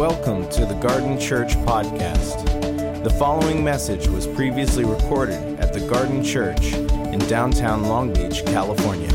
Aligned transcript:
Welcome 0.00 0.48
to 0.52 0.64
the 0.64 0.76
Garden 0.76 1.20
Church 1.20 1.52
Podcast. 1.56 3.04
The 3.04 3.10
following 3.10 3.62
message 3.62 4.08
was 4.08 4.26
previously 4.26 4.82
recorded 4.82 5.60
at 5.60 5.74
the 5.74 5.80
Garden 5.90 6.24
Church 6.24 6.72
in 6.72 7.18
downtown 7.28 7.84
Long 7.84 8.10
Beach, 8.10 8.42
California. 8.46 9.10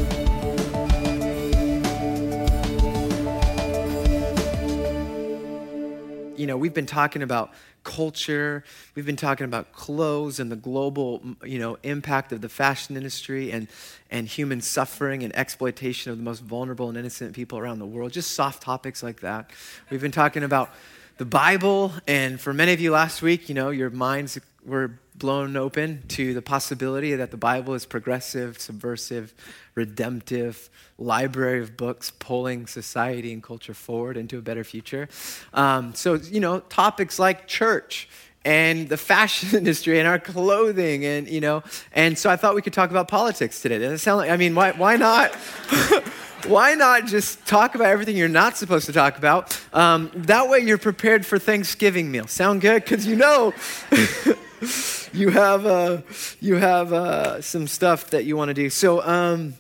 You 6.38 6.46
know, 6.46 6.56
we've 6.56 6.76
been 6.76 6.86
talking 6.86 7.24
about 7.24 7.50
culture. 7.96 8.64
We've 8.94 9.06
been 9.06 9.16
talking 9.16 9.46
about 9.46 9.72
clothes 9.72 10.42
and 10.42 10.52
the 10.52 10.58
global, 10.58 11.22
you 11.46 11.60
know, 11.60 11.78
impact 11.84 12.34
of 12.34 12.42
the 12.42 12.50
fashion 12.50 12.98
industry 12.98 13.52
and, 13.52 13.70
and 14.12 14.28
human 14.28 14.60
suffering 14.60 15.24
and 15.24 15.34
exploitation 15.34 16.12
of 16.12 16.18
the 16.18 16.24
most 16.24 16.42
vulnerable 16.44 16.90
and 16.90 16.98
innocent 16.98 17.34
people 17.34 17.58
around 17.58 17.80
the 17.80 17.86
world. 17.86 18.12
Just 18.12 18.34
soft 18.34 18.62
topics 18.62 19.02
like 19.02 19.22
that. 19.22 19.50
We've 19.90 20.02
been 20.02 20.12
talking 20.12 20.44
about 20.44 20.72
the 21.18 21.26
Bible, 21.26 21.94
and 22.08 22.40
for 22.40 22.54
many 22.54 22.74
of 22.74 22.82
you 22.82 22.92
last 22.92 23.22
week, 23.22 23.48
you 23.48 23.56
know, 23.56 23.70
your 23.70 23.90
minds 23.90 24.38
were 24.66 25.00
blown 25.16 25.56
open 25.56 26.04
to 26.10 26.34
the 26.34 26.42
possibility 26.42 27.16
that 27.16 27.32
the 27.32 27.38
Bible 27.38 27.74
is 27.74 27.86
progressive, 27.86 28.60
subversive, 28.60 29.34
redemptive 29.76 30.70
library 30.98 31.62
of 31.62 31.78
books 31.78 32.12
pulling 32.12 32.68
society 32.68 33.32
and 33.32 33.42
culture 33.42 33.74
forward 33.74 34.18
into 34.18 34.38
a 34.38 34.42
better 34.42 34.66
future. 34.66 35.08
Um, 35.54 35.94
so, 35.96 36.16
you 36.16 36.42
know, 36.42 36.60
topics 36.60 37.18
like 37.18 37.48
church 37.48 38.10
and 38.46 38.88
the 38.88 38.98
fashion 38.98 39.50
industry 39.58 40.00
and 40.00 40.08
our 40.08 40.20
clothing 40.20 41.04
and, 41.04 41.28
you 41.28 41.42
know, 41.42 41.64
and 41.92 42.18
so 42.18 42.30
I 42.30 42.38
thought 42.38 42.56
we 42.56 42.62
could 42.62 42.74
talk 42.74 42.92
about 42.92 43.08
politics 43.08 43.62
today. 43.62 43.80
Does 43.80 43.92
that 43.92 44.00
sound 44.00 44.20
like, 44.20 44.30
I 44.30 44.38
mean, 44.38 44.56
why, 44.56 44.72
why 44.72 44.96
not? 44.96 45.36
why 46.48 46.76
not 46.76 47.08
just 47.08 47.46
talk 47.48 47.76
about 47.76 47.88
everything 47.88 48.16
you're 48.16 48.28
not 48.28 48.56
supposed 48.56 48.86
to 48.86 48.94
talk 48.94 49.18
about? 49.18 49.60
Um, 49.74 50.12
that 50.14 50.48
way 50.48 50.60
you're 50.60 50.78
prepared 50.78 51.26
for 51.26 51.40
Thanksgiving 51.40 52.12
meal. 52.12 52.28
Sound 52.28 52.62
good? 52.62 52.84
Because 52.84 53.06
you 53.08 53.16
know 53.16 53.54
you 55.14 55.30
have 55.30 55.66
uh, 55.66 56.02
you 56.40 56.56
have 56.56 56.94
uh, 56.94 57.42
some 57.42 57.68
stuff 57.68 58.12
that 58.12 58.26
you 58.26 58.38
want 58.38 58.50
to 58.50 58.54
do. 58.54 58.70
So 58.70 59.02
um, 59.04 59.56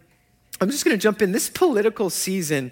I'm 0.61 0.69
just 0.69 0.85
going 0.85 0.95
to 0.95 1.01
jump 1.01 1.21
in. 1.21 1.31
This 1.31 1.49
political 1.49 2.09
season 2.09 2.71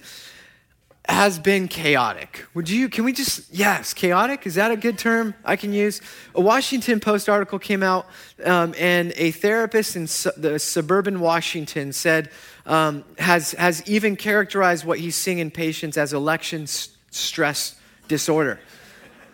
has 1.09 1.37
been 1.37 1.67
chaotic. 1.67 2.45
Would 2.53 2.69
you, 2.69 2.87
can 2.87 3.03
we 3.03 3.11
just, 3.11 3.53
yes, 3.53 3.93
chaotic? 3.93 4.47
Is 4.47 4.55
that 4.55 4.71
a 4.71 4.77
good 4.77 4.97
term 4.97 5.33
I 5.43 5.57
can 5.57 5.73
use? 5.73 6.01
A 6.33 6.39
Washington 6.39 6.99
Post 7.01 7.27
article 7.27 7.59
came 7.59 7.83
out, 7.83 8.05
um, 8.45 8.73
and 8.77 9.11
a 9.17 9.31
therapist 9.31 9.97
in 9.97 10.07
su- 10.07 10.31
the 10.37 10.59
suburban 10.59 11.19
Washington 11.19 11.91
said, 11.91 12.29
um, 12.65 13.03
has, 13.19 13.51
has 13.53 13.85
even 13.87 14.15
characterized 14.15 14.85
what 14.85 14.97
he's 14.97 15.15
seeing 15.15 15.39
in 15.39 15.51
patients 15.51 15.97
as 15.97 16.13
election 16.13 16.67
stress 16.67 17.75
disorder 18.07 18.59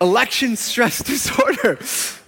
election 0.02 0.56
stress 0.56 1.04
disorder. 1.04 1.78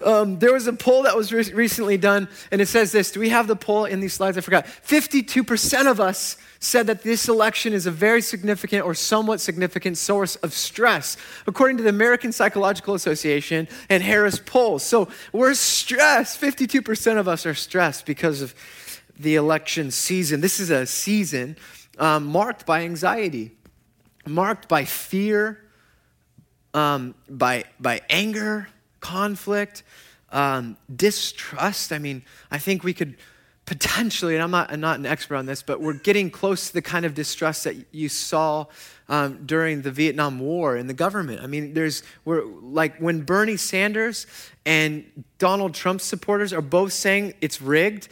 Um, 0.05 0.39
there 0.39 0.53
was 0.53 0.67
a 0.67 0.73
poll 0.73 1.03
that 1.03 1.15
was 1.15 1.31
re- 1.31 1.53
recently 1.53 1.97
done, 1.97 2.27
and 2.51 2.61
it 2.61 2.67
says 2.67 2.91
this. 2.91 3.11
Do 3.11 3.19
we 3.19 3.29
have 3.29 3.47
the 3.47 3.55
poll 3.55 3.85
in 3.85 3.99
these 3.99 4.13
slides? 4.13 4.37
I 4.37 4.41
forgot. 4.41 4.65
52% 4.65 5.89
of 5.89 5.99
us 5.99 6.37
said 6.61 6.85
that 6.87 7.01
this 7.01 7.27
election 7.27 7.73
is 7.73 7.87
a 7.87 7.91
very 7.91 8.21
significant 8.21 8.85
or 8.85 8.93
somewhat 8.93 9.41
significant 9.41 9.97
source 9.97 10.35
of 10.37 10.53
stress, 10.53 11.17
according 11.47 11.75
to 11.75 11.83
the 11.83 11.89
American 11.89 12.31
Psychological 12.31 12.93
Association 12.93 13.67
and 13.89 14.03
Harris 14.03 14.39
polls. 14.39 14.83
So 14.83 15.09
we're 15.33 15.55
stressed. 15.55 16.39
52% 16.39 17.17
of 17.17 17.27
us 17.27 17.47
are 17.47 17.55
stressed 17.55 18.05
because 18.05 18.43
of 18.43 18.53
the 19.19 19.35
election 19.35 19.89
season. 19.89 20.39
This 20.39 20.59
is 20.59 20.69
a 20.69 20.85
season 20.85 21.57
um, 21.97 22.27
marked 22.27 22.67
by 22.67 22.83
anxiety, 22.83 23.51
marked 24.27 24.69
by 24.69 24.85
fear 24.85 25.59
um, 26.73 27.15
by, 27.27 27.65
by 27.79 28.01
anger, 28.09 28.67
conflict, 28.99 29.83
um, 30.31 30.77
distrust. 30.95 31.91
I 31.91 31.97
mean, 31.97 32.23
I 32.49 32.57
think 32.57 32.83
we 32.83 32.93
could 32.93 33.17
potentially, 33.71 34.35
and 34.35 34.43
I'm 34.43 34.51
not, 34.51 34.69
I'm 34.69 34.81
not 34.81 34.99
an 34.99 35.05
expert 35.05 35.37
on 35.37 35.45
this, 35.45 35.63
but 35.63 35.79
we're 35.79 35.93
getting 35.93 36.29
close 36.29 36.67
to 36.67 36.73
the 36.73 36.81
kind 36.81 37.05
of 37.05 37.13
distrust 37.13 37.63
that 37.63 37.77
you 37.93 38.09
saw 38.09 38.65
um, 39.07 39.45
during 39.45 39.83
the 39.83 39.91
Vietnam 39.91 40.41
War 40.41 40.75
in 40.75 40.87
the 40.87 40.93
government. 40.93 41.39
I 41.41 41.47
mean, 41.47 41.73
there's, 41.73 42.03
we're, 42.25 42.43
like 42.43 42.97
when 42.97 43.21
Bernie 43.21 43.55
Sanders 43.55 44.27
and 44.65 45.05
Donald 45.37 45.73
Trump 45.73 46.01
supporters 46.01 46.51
are 46.51 46.61
both 46.61 46.91
saying 46.91 47.33
it's 47.39 47.61
rigged, 47.61 48.09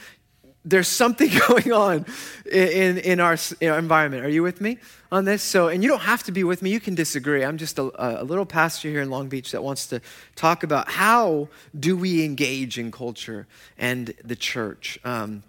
there's 0.63 0.87
something 0.87 1.29
going 1.49 1.73
on 1.73 2.05
in, 2.49 2.97
in, 2.99 3.19
our, 3.19 3.35
in, 3.59 3.69
our, 3.69 3.79
environment. 3.79 4.23
Are 4.23 4.29
you 4.29 4.43
with 4.43 4.61
me 4.61 4.77
on 5.11 5.25
this? 5.25 5.43
So, 5.43 5.67
and 5.67 5.83
you 5.83 5.89
don't 5.89 6.03
have 6.03 6.23
to 6.23 6.31
be 6.31 6.45
with 6.45 6.61
me. 6.61 6.69
You 6.69 6.79
can 6.79 6.95
disagree. 6.95 7.43
I'm 7.43 7.57
just 7.57 7.77
a, 7.79 8.21
a 8.21 8.23
little 8.23 8.45
pastor 8.45 8.87
here 8.87 9.01
in 9.01 9.09
Long 9.09 9.27
Beach 9.27 9.51
that 9.51 9.61
wants 9.61 9.87
to 9.87 9.99
talk 10.37 10.63
about 10.63 10.89
how 10.89 11.49
do 11.77 11.97
we 11.97 12.23
engage 12.23 12.79
in 12.79 12.91
culture 12.91 13.45
and 13.77 14.13
the 14.23 14.37
church. 14.37 14.97
Um, 15.03 15.43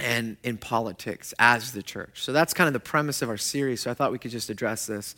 and 0.00 0.36
in 0.42 0.58
politics 0.58 1.32
as 1.38 1.72
the 1.72 1.82
church. 1.82 2.22
So 2.22 2.32
that's 2.32 2.54
kind 2.54 2.66
of 2.68 2.72
the 2.72 2.80
premise 2.80 3.22
of 3.22 3.28
our 3.28 3.36
series. 3.36 3.82
So 3.82 3.90
I 3.90 3.94
thought 3.94 4.12
we 4.12 4.18
could 4.18 4.30
just 4.30 4.50
address 4.50 4.86
this. 4.86 5.14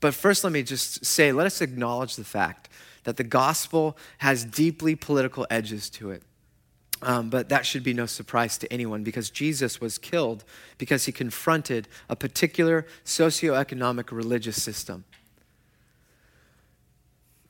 But 0.00 0.14
first, 0.14 0.44
let 0.44 0.52
me 0.52 0.62
just 0.62 1.04
say 1.04 1.32
let 1.32 1.46
us 1.46 1.60
acknowledge 1.60 2.16
the 2.16 2.24
fact 2.24 2.68
that 3.04 3.16
the 3.16 3.24
gospel 3.24 3.96
has 4.18 4.44
deeply 4.44 4.96
political 4.96 5.46
edges 5.50 5.88
to 5.90 6.10
it. 6.10 6.22
Um, 7.02 7.28
but 7.28 7.50
that 7.50 7.66
should 7.66 7.84
be 7.84 7.92
no 7.92 8.06
surprise 8.06 8.56
to 8.58 8.72
anyone 8.72 9.04
because 9.04 9.30
Jesus 9.30 9.80
was 9.80 9.98
killed 9.98 10.44
because 10.78 11.04
he 11.04 11.12
confronted 11.12 11.88
a 12.08 12.16
particular 12.16 12.86
socioeconomic 13.04 14.10
religious 14.10 14.60
system. 14.62 15.04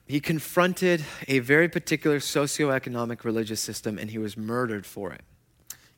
He 0.07 0.21
confronted 0.21 1.05
a 1.27 1.39
very 1.41 1.69
particular 1.69 2.19
socioeconomic 2.19 3.25
religious 3.25 3.61
system 3.61 3.99
and 3.99 4.11
he 4.11 4.19
was 4.19 4.37
murdered 4.37 4.85
for 4.85 5.13
it. 5.13 5.23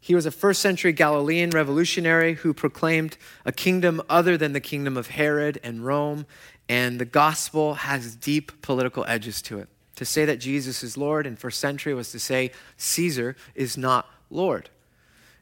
He 0.01 0.15
was 0.15 0.27
a 0.27 0.31
first 0.31 0.61
century 0.61 0.93
Galilean 0.93 1.51
revolutionary 1.51 2.35
who 2.35 2.55
proclaimed 2.55 3.17
a 3.45 3.53
kingdom 3.53 4.01
other 4.09 4.37
than 4.37 4.53
the 4.53 4.61
kingdom 4.61 4.97
of 4.97 5.09
Herod 5.09 5.61
and 5.63 5.85
Rome, 5.85 6.27
and 6.69 7.01
the 7.01 7.05
gospel 7.05 7.75
has 7.75 8.15
deep 8.15 8.63
political 8.63 9.05
edges 9.09 9.43
to 9.43 9.59
it. 9.59 9.69
To 9.97 10.05
say 10.05 10.25
that 10.25 10.37
Jesus 10.37 10.85
is 10.85 10.97
Lord 10.97 11.27
in 11.27 11.35
first 11.35 11.59
century 11.59 11.93
was 11.95 12.13
to 12.13 12.21
say 12.21 12.53
Caesar 12.77 13.37
is 13.55 13.77
not 13.77 14.09
Lord. 14.31 14.71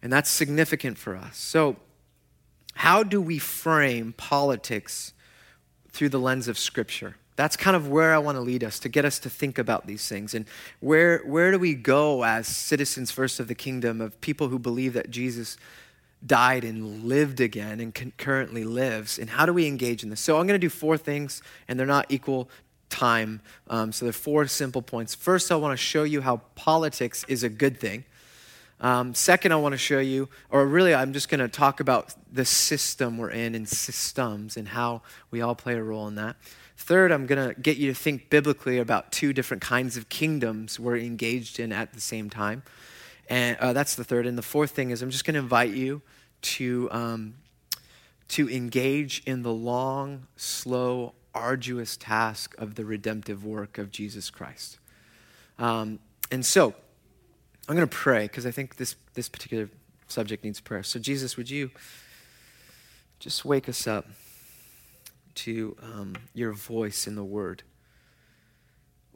And 0.03 0.13
that's 0.13 0.31
significant 0.31 0.97
for 0.97 1.15
us. 1.17 1.37
So, 1.37 1.77
how 2.75 3.03
do 3.03 3.21
we 3.21 3.39
frame 3.39 4.15
politics 4.17 5.13
through 5.91 6.11
the 6.11 6.21
lens 6.21 6.49
of 6.49 6.59
Scripture? 6.59 7.17
That's 7.37 7.57
kind 7.57 7.77
of 7.77 7.89
where 7.89 8.15
I 8.15 8.19
want 8.19 8.37
to 8.37 8.41
lead 8.41 8.65
us 8.65 8.79
to 8.81 8.89
get 8.89 9.05
us 9.05 9.19
to 9.21 9.31
think 9.31 9.59
about 9.59 9.87
these 9.87 10.09
things. 10.09 10.35
And 10.35 10.47
where, 10.81 11.19
where 11.19 11.51
do 11.53 11.59
we 11.59 11.75
go 11.75 12.25
as 12.25 12.49
citizens 12.49 13.11
first 13.11 13.39
of 13.39 13.47
the 13.47 13.55
kingdom, 13.55 14.01
of 14.01 14.19
people 14.21 14.49
who 14.49 14.59
believe 14.59 14.95
that 14.95 15.11
Jesus 15.11 15.59
died 16.25 16.65
and 16.65 17.05
lived 17.05 17.41
again 17.41 17.79
and 17.79 17.95
currently 18.17 18.65
lives? 18.65 19.19
And 19.19 19.31
how 19.31 19.45
do 19.45 19.53
we 19.53 19.67
engage 19.67 20.03
in 20.03 20.09
this? 20.09 20.21
So 20.21 20.39
I'm 20.39 20.47
going 20.47 20.59
to 20.59 20.67
do 20.67 20.71
four 20.71 20.97
things, 20.97 21.43
and 21.69 21.79
they're 21.79 21.87
not 21.87 22.07
equal 22.09 22.49
time. 22.89 23.43
Um, 23.69 23.93
so 23.93 24.07
there 24.07 24.11
are 24.11 24.13
four 24.15 24.47
simple 24.47 24.83
points. 24.83 25.15
First, 25.15 25.53
I 25.53 25.57
want 25.57 25.73
to 25.73 25.77
show 25.77 26.05
you 26.05 26.23
how 26.23 26.39
politics 26.55 27.25
is 27.29 27.43
a 27.43 27.51
good 27.51 27.79
thing. 27.79 28.05
Um, 28.81 29.15
second, 29.15 29.53
I 29.53 29.57
want 29.57 29.73
to 29.73 29.79
show 29.79 30.01
you, 30.01 30.29
or 30.51 30.67
really, 30.67 30.95
I'm 30.95 31.13
just 31.13 31.29
going 31.29 31.41
to 31.41 31.49
talk 31.49 31.81
about 31.81 32.15
the 32.31 32.45
system 32.45 33.17
we're 33.17 33.31
in 33.31 33.55
and 33.55 33.69
systems 33.69 34.57
and 34.57 34.69
how 34.69 35.03
we 35.31 35.41
all 35.41 35.55
play 35.55 35.75
a 35.75 35.83
role 35.83 36.09
in 36.09 36.15
that. 36.17 36.37
Third, 36.77 37.11
I'm 37.11 37.27
going 37.27 37.49
to 37.49 37.61
get 37.61 37.79
you 37.79 37.93
to 37.93 37.99
think 37.99 38.29
biblically 38.29 38.79
about 38.79 39.11
two 39.11 39.33
different 39.33 39.63
kinds 39.63 39.97
of 39.97 40.09
kingdoms 40.09 40.79
we're 40.79 40.99
engaged 40.99 41.59
in 41.59 41.73
at 41.73 41.95
the 41.95 42.01
same 42.01 42.29
time. 42.29 42.63
And 43.29 43.57
uh, 43.59 43.73
that's 43.73 43.95
the 43.95 44.05
third. 44.05 44.27
And 44.27 44.37
the 44.37 44.43
fourth 44.43 44.73
thing 44.73 44.91
is, 44.91 45.03
I'm 45.03 45.11
just 45.11 45.25
going 45.25 45.35
to 45.35 45.41
invite 45.41 45.71
you 45.71 46.03
to, 46.43 46.89
um, 46.93 47.35
to 48.29 48.49
engage 48.51 49.23
in 49.27 49.43
the 49.43 49.53
long, 49.53 50.27
slow 50.37 51.15
arduous 51.35 51.97
task 51.97 52.55
of 52.59 52.75
the 52.75 52.85
redemptive 52.85 53.45
work 53.45 53.79
of 53.79 53.91
Jesus 53.91 54.31
Christ. 54.31 54.79
Um, 55.59 55.99
and 56.31 56.45
so, 56.45 56.75
I'm 57.69 57.75
going 57.75 57.89
to 57.89 57.97
pray 57.97 58.25
because 58.25 58.47
I 58.47 58.51
think 58.51 58.77
this, 58.77 58.95
this 59.15 59.29
particular 59.29 59.71
subject 60.09 60.45
needs 60.45 60.61
prayer. 60.61 60.83
So, 60.83 61.01
Jesus, 61.01 61.37
would 61.37 61.51
you 61.51 61.71
just 63.19 63.45
wake 63.45 63.69
us 63.69 63.87
up 63.87 64.07
to 65.37 65.77
um, 65.83 66.17
your 66.35 66.53
voice 66.53 67.07
in 67.07 67.15
the 67.15 67.25
Word? 67.25 67.63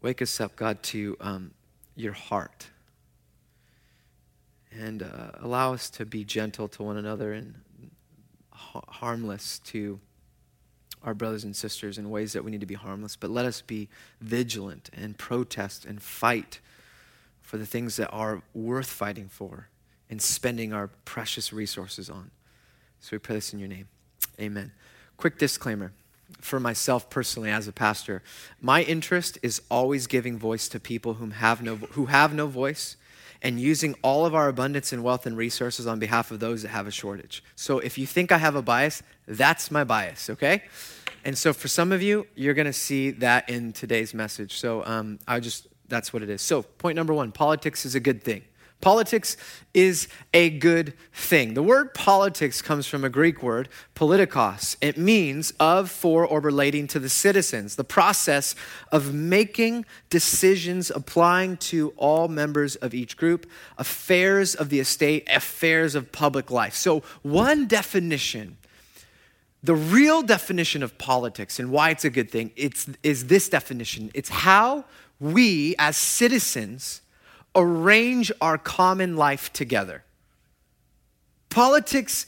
Wake 0.03 0.23
us 0.23 0.41
up, 0.41 0.57
God, 0.57 0.83
to 0.85 1.17
um, 1.21 1.51
your 1.95 2.13
heart. 2.13 2.69
And 4.73 5.03
uh, 5.03 5.33
allow 5.41 5.75
us 5.75 5.91
to 5.91 6.07
be 6.07 6.25
gentle 6.25 6.69
to 6.69 6.83
one 6.83 6.97
another 6.97 7.33
and 7.33 7.55
ha- 8.53 8.85
harmless 8.87 9.59
to 9.61 10.01
our 11.03 11.15
brothers 11.15 11.45
and 11.45 11.57
sisters 11.57 11.99
in 11.99 12.11
ways 12.11 12.33
that 12.35 12.45
we 12.45 12.51
need 12.51 12.61
to 12.61 12.67
be 12.67 12.75
harmless, 12.75 13.17
but 13.17 13.31
let 13.31 13.47
us 13.47 13.63
be 13.63 13.89
vigilant 14.21 14.91
and 14.93 15.17
protest 15.17 15.85
and 15.85 16.03
fight 16.03 16.61
for 17.41 17.57
the 17.57 17.67
things 17.67 17.97
that 17.97 18.09
are 18.11 18.43
worth 18.55 18.89
fighting 18.91 19.29
for 19.29 19.69
and 20.11 20.21
spending 20.21 20.73
our 20.73 20.89
precious 21.05 21.53
resources 21.53 22.11
on. 22.11 22.31
So 23.01 23.11
we 23.13 23.19
pray 23.19 23.37
this 23.37 23.53
in 23.53 23.59
your 23.59 23.69
name. 23.69 23.89
Amen. 24.39 24.73
Quick 25.17 25.39
disclaimer 25.39 25.93
for 26.41 26.61
myself 26.61 27.11
personally 27.11 27.51
as 27.51 27.69
a 27.69 27.73
pastor. 27.73 28.23
My 28.61 28.83
interest 28.83 29.39
is 29.43 29.63
always 29.71 30.07
giving 30.07 30.39
voice 30.39 30.69
to 30.69 30.81
people 30.81 31.15
whom 31.15 31.33
have 31.33 31.63
no, 31.63 31.77
who 31.77 32.07
have 32.07 32.35
no 32.35 32.47
voice 32.47 32.97
and 33.43 33.59
using 33.59 33.95
all 34.03 34.27
of 34.27 34.35
our 34.35 34.49
abundance 34.49 34.93
and 34.93 35.03
wealth 35.03 35.27
and 35.27 35.37
resources 35.37 35.87
on 35.87 35.99
behalf 35.99 36.31
of 36.31 36.41
those 36.41 36.63
that 36.63 36.69
have 36.69 36.87
a 36.87 36.91
shortage. 36.91 37.43
So 37.57 37.79
if 37.79 37.97
you 37.97 38.07
think 38.07 38.33
I 38.33 38.39
have 38.39 38.55
a 38.55 38.63
bias, 38.63 39.03
that's 39.27 39.71
my 39.71 39.85
bias, 39.85 40.29
okay? 40.31 40.65
And 41.25 41.37
so 41.37 41.53
for 41.53 41.69
some 41.69 41.93
of 41.93 42.03
you, 42.03 42.27
you're 42.35 42.55
to 42.67 42.73
see 42.73 43.11
that 43.13 43.49
in 43.49 43.73
today's 43.73 44.15
message. 44.15 44.59
So 44.59 44.85
um, 44.85 45.19
I 45.27 45.41
just, 45.41 45.69
that's 45.89 46.13
what 46.13 46.23
it 46.23 46.31
is. 46.31 46.43
So 46.43 46.63
point 46.63 46.97
number 46.97 47.15
one 47.15 47.33
politics 47.33 47.85
is 47.85 47.95
a 47.95 48.01
good 48.01 48.23
thing. 48.23 48.43
Politics 48.81 49.37
is 49.75 50.09
a 50.33 50.49
good 50.51 50.95
thing. 51.13 51.55
The 51.55 51.63
word 51.63 51.93
politics 51.93 52.63
comes 52.63 52.87
from 52.87 53.05
a 53.05 53.11
Greek 53.11 53.43
word, 53.43 53.69
politikos. 53.95 54.77
It 54.81 54.97
means 54.97 55.53
of, 55.61 55.91
for, 55.91 56.27
or 56.27 56.41
relating 56.41 56.87
to 56.89 56.99
the 56.99 57.11
citizens, 57.11 57.77
the 57.77 57.85
process 57.85 58.55
of 58.91 59.13
making 59.13 59.85
decisions 60.09 60.91
applying 60.91 61.59
to 61.59 61.93
all 61.99 62.29
members 62.29 62.77
of 62.77 62.95
each 62.95 63.19
group, 63.19 63.47
affairs 63.77 64.55
of 64.55 64.71
the 64.71 64.81
estate, 64.81 65.29
affairs 65.31 65.95
of 65.95 66.11
public 66.11 66.51
life. 66.51 66.75
So, 66.75 67.03
one 67.23 67.67
definition 67.67 68.57
the 69.63 69.75
real 69.75 70.23
definition 70.23 70.83
of 70.83 70.97
politics 70.97 71.59
and 71.59 71.71
why 71.71 71.91
it's 71.91 72.07
a 72.07 72.09
good 72.09 72.31
thing 72.31 72.51
it's, 72.57 72.89
is 73.03 73.27
this 73.27 73.49
definition 73.51 74.11
it's 74.15 74.31
how 74.31 74.85
we 75.19 75.75
as 75.79 75.99
citizens 75.99 77.03
arrange 77.55 78.31
our 78.41 78.59
common 78.59 79.17
life 79.17 79.53
together. 79.53 80.05
Politics 81.49 82.27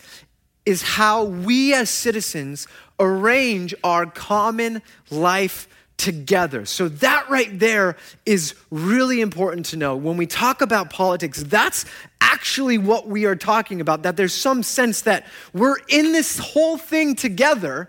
is 0.64 0.82
how 0.82 1.24
we 1.24 1.74
as 1.74 1.90
citizens 1.90 2.66
arrange 2.98 3.74
our 3.82 4.06
common 4.06 4.82
life 5.10 5.68
together. 5.96 6.64
So, 6.64 6.88
that 6.88 7.28
right 7.30 7.58
there 7.58 7.96
is 8.26 8.54
really 8.70 9.20
important 9.20 9.66
to 9.66 9.76
know. 9.76 9.96
When 9.96 10.16
we 10.16 10.26
talk 10.26 10.60
about 10.60 10.90
politics, 10.90 11.42
that's 11.44 11.84
actually 12.20 12.78
what 12.78 13.06
we 13.06 13.24
are 13.24 13.36
talking 13.36 13.80
about. 13.80 14.02
That 14.02 14.16
there's 14.16 14.34
some 14.34 14.62
sense 14.62 15.02
that 15.02 15.26
we're 15.52 15.78
in 15.88 16.12
this 16.12 16.38
whole 16.38 16.76
thing 16.76 17.14
together. 17.14 17.88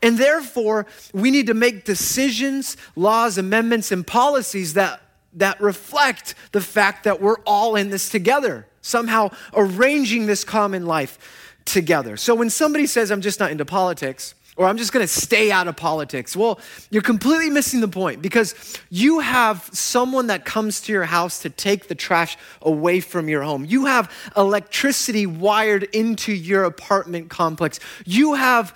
And 0.00 0.16
therefore, 0.16 0.86
we 1.12 1.32
need 1.32 1.48
to 1.48 1.54
make 1.54 1.84
decisions, 1.84 2.76
laws, 2.94 3.36
amendments, 3.36 3.90
and 3.90 4.06
policies 4.06 4.74
that 4.74 5.00
that 5.34 5.60
reflect 5.60 6.34
the 6.52 6.60
fact 6.60 7.04
that 7.04 7.20
we're 7.20 7.38
all 7.46 7.76
in 7.76 7.90
this 7.90 8.08
together, 8.08 8.66
somehow 8.80 9.30
arranging 9.54 10.26
this 10.26 10.44
common 10.44 10.86
life 10.86 11.54
together. 11.64 12.16
So 12.16 12.34
when 12.34 12.50
somebody 12.50 12.86
says, 12.86 13.10
I'm 13.10 13.20
just 13.20 13.40
not 13.40 13.50
into 13.50 13.64
politics, 13.64 14.34
or 14.56 14.66
I'm 14.66 14.76
just 14.76 14.92
gonna 14.92 15.06
stay 15.06 15.52
out 15.52 15.68
of 15.68 15.76
politics, 15.76 16.34
well, 16.34 16.58
you're 16.90 17.02
completely 17.02 17.48
missing 17.48 17.80
the 17.80 17.88
point 17.88 18.20
because 18.20 18.54
you 18.90 19.20
have 19.20 19.70
someone 19.72 20.26
that 20.26 20.44
comes 20.44 20.80
to 20.82 20.92
your 20.92 21.04
house 21.04 21.40
to 21.42 21.50
take 21.50 21.86
the 21.86 21.94
trash 21.94 22.36
away 22.62 22.98
from 22.98 23.28
your 23.28 23.42
home. 23.42 23.64
You 23.64 23.84
have 23.86 24.10
electricity 24.36 25.26
wired 25.26 25.84
into 25.84 26.32
your 26.32 26.64
apartment 26.64 27.30
complex. 27.30 27.78
You 28.04 28.34
have 28.34 28.74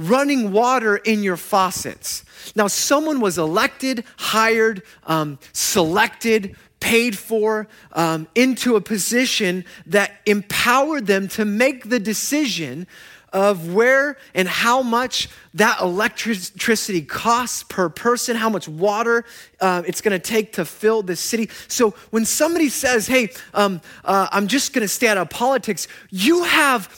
running 0.00 0.52
water 0.52 0.96
in 0.96 1.22
your 1.22 1.36
faucets. 1.36 2.24
Now, 2.56 2.66
someone 2.66 3.20
was 3.20 3.38
elected, 3.38 4.04
hired, 4.16 4.82
um, 5.04 5.38
selected, 5.52 6.56
paid 6.80 7.16
for 7.16 7.68
um, 7.92 8.26
into 8.34 8.76
a 8.76 8.80
position 8.80 9.64
that 9.86 10.12
empowered 10.24 11.06
them 11.06 11.28
to 11.28 11.44
make 11.44 11.90
the 11.90 11.98
decision 11.98 12.86
of 13.32 13.72
where 13.74 14.16
and 14.34 14.48
how 14.48 14.82
much 14.82 15.28
that 15.54 15.80
electricity 15.80 17.02
costs 17.02 17.62
per 17.62 17.88
person, 17.88 18.36
how 18.36 18.48
much 18.48 18.66
water 18.68 19.24
uh, 19.60 19.82
it's 19.86 20.00
going 20.00 20.18
to 20.18 20.18
take 20.18 20.54
to 20.54 20.64
fill 20.64 21.02
the 21.02 21.14
city. 21.14 21.48
So 21.68 21.90
when 22.10 22.24
somebody 22.24 22.68
says, 22.70 23.06
hey, 23.06 23.28
um, 23.54 23.80
uh, 24.04 24.28
I'm 24.32 24.48
just 24.48 24.72
going 24.72 24.82
to 24.82 24.88
stay 24.88 25.06
out 25.06 25.18
of 25.18 25.30
politics, 25.30 25.86
you 26.10 26.42
have 26.44 26.88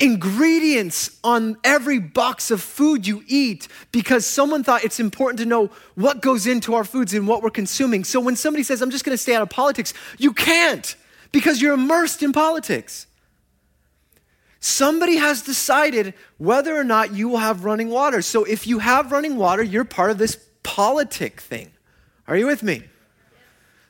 ingredients 0.00 1.18
on 1.24 1.56
every 1.64 1.98
box 1.98 2.50
of 2.50 2.62
food 2.62 3.06
you 3.06 3.22
eat 3.26 3.68
because 3.90 4.26
someone 4.26 4.62
thought 4.62 4.84
it's 4.84 5.00
important 5.00 5.40
to 5.40 5.46
know 5.46 5.70
what 5.94 6.20
goes 6.20 6.46
into 6.46 6.74
our 6.74 6.84
foods 6.84 7.14
and 7.14 7.26
what 7.26 7.42
we're 7.42 7.50
consuming. 7.50 8.04
So 8.04 8.20
when 8.20 8.36
somebody 8.36 8.62
says, 8.62 8.80
I'm 8.80 8.90
just 8.90 9.04
going 9.04 9.14
to 9.14 9.22
stay 9.22 9.34
out 9.34 9.42
of 9.42 9.50
politics, 9.50 9.92
you 10.18 10.32
can't 10.32 10.94
because 11.32 11.60
you're 11.60 11.74
immersed 11.74 12.22
in 12.22 12.32
politics. 12.32 13.06
Somebody 14.60 15.16
has 15.16 15.42
decided 15.42 16.14
whether 16.36 16.76
or 16.76 16.84
not 16.84 17.12
you 17.14 17.28
will 17.28 17.38
have 17.38 17.64
running 17.64 17.90
water. 17.90 18.22
So 18.22 18.44
if 18.44 18.66
you 18.66 18.80
have 18.80 19.12
running 19.12 19.36
water, 19.36 19.62
you're 19.62 19.84
part 19.84 20.10
of 20.10 20.18
this 20.18 20.38
politic 20.62 21.40
thing. 21.40 21.70
Are 22.26 22.36
you 22.36 22.46
with 22.46 22.62
me? 22.62 22.84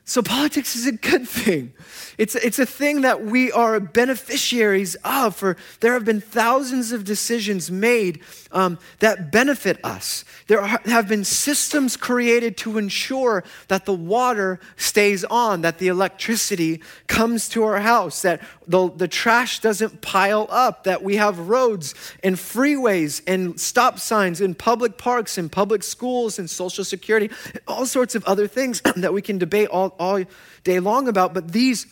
So 0.09 0.23
politics 0.23 0.75
is 0.75 0.87
a 0.87 0.91
good 0.91 1.27
thing. 1.29 1.71
It's, 2.17 2.33
it's 2.33 2.57
a 2.57 2.65
thing 2.65 3.01
that 3.01 3.25
we 3.25 3.51
are 3.51 3.79
beneficiaries 3.79 4.95
of, 5.05 5.35
for 5.35 5.55
there 5.81 5.93
have 5.93 6.03
been 6.03 6.19
thousands 6.19 6.91
of 6.91 7.03
decisions 7.03 7.69
made 7.69 8.21
um, 8.51 8.79
that 9.01 9.31
benefit 9.31 9.79
us. 9.85 10.25
There 10.47 10.59
are, 10.59 10.81
have 10.85 11.07
been 11.07 11.23
systems 11.23 11.95
created 11.95 12.57
to 12.57 12.79
ensure 12.79 13.43
that 13.67 13.85
the 13.85 13.93
water 13.93 14.59
stays 14.77 15.23
on, 15.25 15.61
that 15.61 15.77
the 15.77 15.89
electricity 15.89 16.81
comes 17.05 17.47
to 17.49 17.63
our 17.63 17.79
house, 17.79 18.23
that 18.23 18.41
the, 18.67 18.89
the 18.89 19.07
trash 19.07 19.59
doesn't 19.59 20.01
pile 20.01 20.47
up, 20.49 20.85
that 20.85 21.03
we 21.03 21.17
have 21.17 21.37
roads 21.37 21.93
and 22.23 22.35
freeways 22.35 23.21
and 23.27 23.59
stop 23.59 23.99
signs 23.99 24.41
in 24.41 24.55
public 24.55 24.97
parks 24.97 25.37
and 25.37 25.51
public 25.51 25.83
schools 25.83 26.39
and 26.39 26.49
social 26.49 26.83
security, 26.83 27.29
all 27.67 27.85
sorts 27.85 28.15
of 28.15 28.23
other 28.25 28.47
things 28.47 28.81
that 28.95 29.13
we 29.13 29.21
can 29.21 29.37
debate 29.37 29.69
all, 29.69 29.95
all 29.99 30.23
day 30.63 30.79
long 30.79 31.07
about. 31.07 31.33
But 31.33 31.51
these 31.51 31.85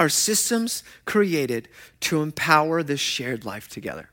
are 0.00 0.08
systems 0.08 0.82
created 1.04 1.68
to 2.00 2.22
empower 2.22 2.82
this 2.82 3.00
shared 3.00 3.44
life 3.44 3.68
together. 3.68 4.10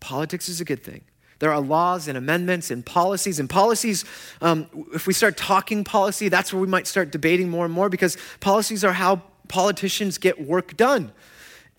Politics 0.00 0.48
is 0.48 0.60
a 0.60 0.64
good 0.64 0.82
thing. 0.82 1.02
There 1.38 1.52
are 1.52 1.60
laws 1.60 2.06
and 2.06 2.18
amendments 2.18 2.70
and 2.70 2.84
policies. 2.84 3.40
And 3.40 3.48
policies, 3.48 4.04
um, 4.40 4.66
if 4.94 5.06
we 5.06 5.12
start 5.12 5.36
talking 5.36 5.84
policy, 5.84 6.28
that's 6.28 6.52
where 6.52 6.60
we 6.60 6.68
might 6.68 6.86
start 6.86 7.10
debating 7.10 7.48
more 7.48 7.64
and 7.64 7.72
more 7.72 7.88
because 7.88 8.16
policies 8.40 8.84
are 8.84 8.92
how 8.92 9.22
politicians 9.48 10.18
get 10.18 10.40
work 10.40 10.76
done. 10.76 11.12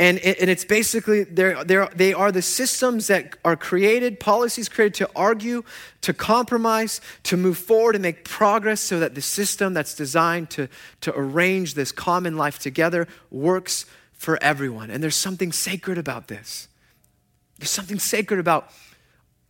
And, 0.01 0.17
and 0.17 0.49
it's 0.49 0.65
basically, 0.65 1.25
they're, 1.25 1.63
they're, 1.63 1.87
they 1.93 2.11
are 2.11 2.31
the 2.31 2.41
systems 2.41 3.05
that 3.05 3.35
are 3.45 3.55
created, 3.55 4.19
policies 4.19 4.67
created 4.67 4.95
to 4.95 5.09
argue, 5.15 5.63
to 6.01 6.11
compromise, 6.11 7.01
to 7.21 7.37
move 7.37 7.59
forward 7.59 7.93
and 7.93 8.01
make 8.01 8.25
progress 8.25 8.81
so 8.81 8.99
that 8.99 9.13
the 9.13 9.21
system 9.21 9.75
that's 9.75 9.93
designed 9.93 10.49
to, 10.49 10.69
to 11.01 11.13
arrange 11.15 11.75
this 11.75 11.91
common 11.91 12.35
life 12.35 12.57
together 12.57 13.07
works 13.29 13.85
for 14.13 14.41
everyone. 14.41 14.89
And 14.89 15.03
there's 15.03 15.15
something 15.15 15.51
sacred 15.51 15.99
about 15.99 16.29
this. 16.29 16.67
There's 17.59 17.69
something 17.69 17.99
sacred 17.99 18.39
about 18.39 18.71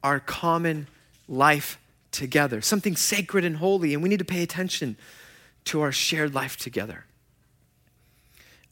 our 0.03 0.19
common 0.19 0.87
life 1.29 1.79
together, 2.11 2.59
something 2.59 2.97
sacred 2.97 3.45
and 3.45 3.55
holy, 3.55 3.93
and 3.93 4.03
we 4.03 4.09
need 4.09 4.19
to 4.19 4.25
pay 4.25 4.43
attention 4.43 4.97
to 5.63 5.79
our 5.79 5.93
shared 5.93 6.35
life 6.35 6.57
together. 6.57 7.05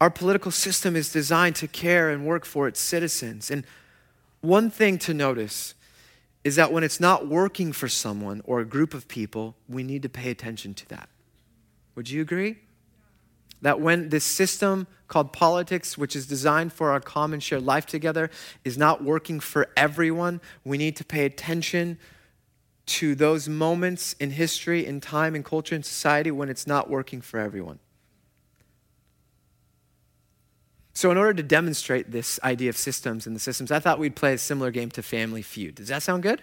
Our 0.01 0.09
political 0.09 0.51
system 0.51 0.95
is 0.95 1.11
designed 1.11 1.55
to 1.57 1.67
care 1.67 2.09
and 2.09 2.25
work 2.25 2.45
for 2.45 2.67
its 2.67 2.79
citizens. 2.79 3.51
And 3.51 3.65
one 4.41 4.69
thing 4.69 4.97
to 4.99 5.13
notice 5.13 5.75
is 6.43 6.55
that 6.55 6.71
when 6.71 6.83
it's 6.83 6.99
not 6.99 7.27
working 7.27 7.73
for 7.73 7.89
someone 7.89 8.41
or 8.45 8.61
a 8.61 8.65
group 8.65 8.93
of 8.93 9.07
people, 9.09 9.55
we 9.67 9.83
need 9.83 10.01
to 10.03 10.09
pay 10.09 10.31
attention 10.31 10.73
to 10.73 10.87
that. 10.87 11.09
Would 11.95 12.09
you 12.09 12.21
agree? 12.21 12.57
That 13.61 13.81
when 13.81 14.07
this 14.07 14.23
system 14.23 14.87
called 15.09 15.33
politics, 15.33 15.97
which 15.97 16.15
is 16.15 16.25
designed 16.25 16.71
for 16.71 16.91
our 16.91 17.01
common 17.01 17.41
shared 17.41 17.65
life 17.65 17.85
together, 17.85 18.29
is 18.63 18.77
not 18.77 19.03
working 19.03 19.41
for 19.41 19.67
everyone, 19.75 20.39
we 20.63 20.77
need 20.77 20.95
to 20.95 21.03
pay 21.03 21.25
attention 21.25 21.97
to 22.85 23.15
those 23.15 23.49
moments 23.49 24.13
in 24.13 24.31
history, 24.31 24.85
in 24.85 25.01
time, 25.01 25.35
in 25.35 25.43
culture, 25.43 25.75
in 25.75 25.83
society 25.83 26.31
when 26.31 26.47
it's 26.47 26.65
not 26.65 26.89
working 26.89 27.19
for 27.19 27.37
everyone. 27.37 27.79
So, 30.99 31.11
in 31.11 31.17
order 31.17 31.33
to 31.35 31.43
demonstrate 31.43 32.11
this 32.11 32.41
idea 32.43 32.67
of 32.67 32.75
systems 32.75 33.25
and 33.25 33.33
the 33.33 33.39
systems, 33.39 33.71
I 33.71 33.79
thought 33.79 33.99
we'd 33.99 34.17
play 34.17 34.33
a 34.33 34.37
similar 34.37 34.69
game 34.69 34.91
to 34.91 35.01
Family 35.01 35.41
Feud. 35.41 35.75
Does 35.75 35.87
that 35.87 36.03
sound 36.03 36.23
good? 36.23 36.41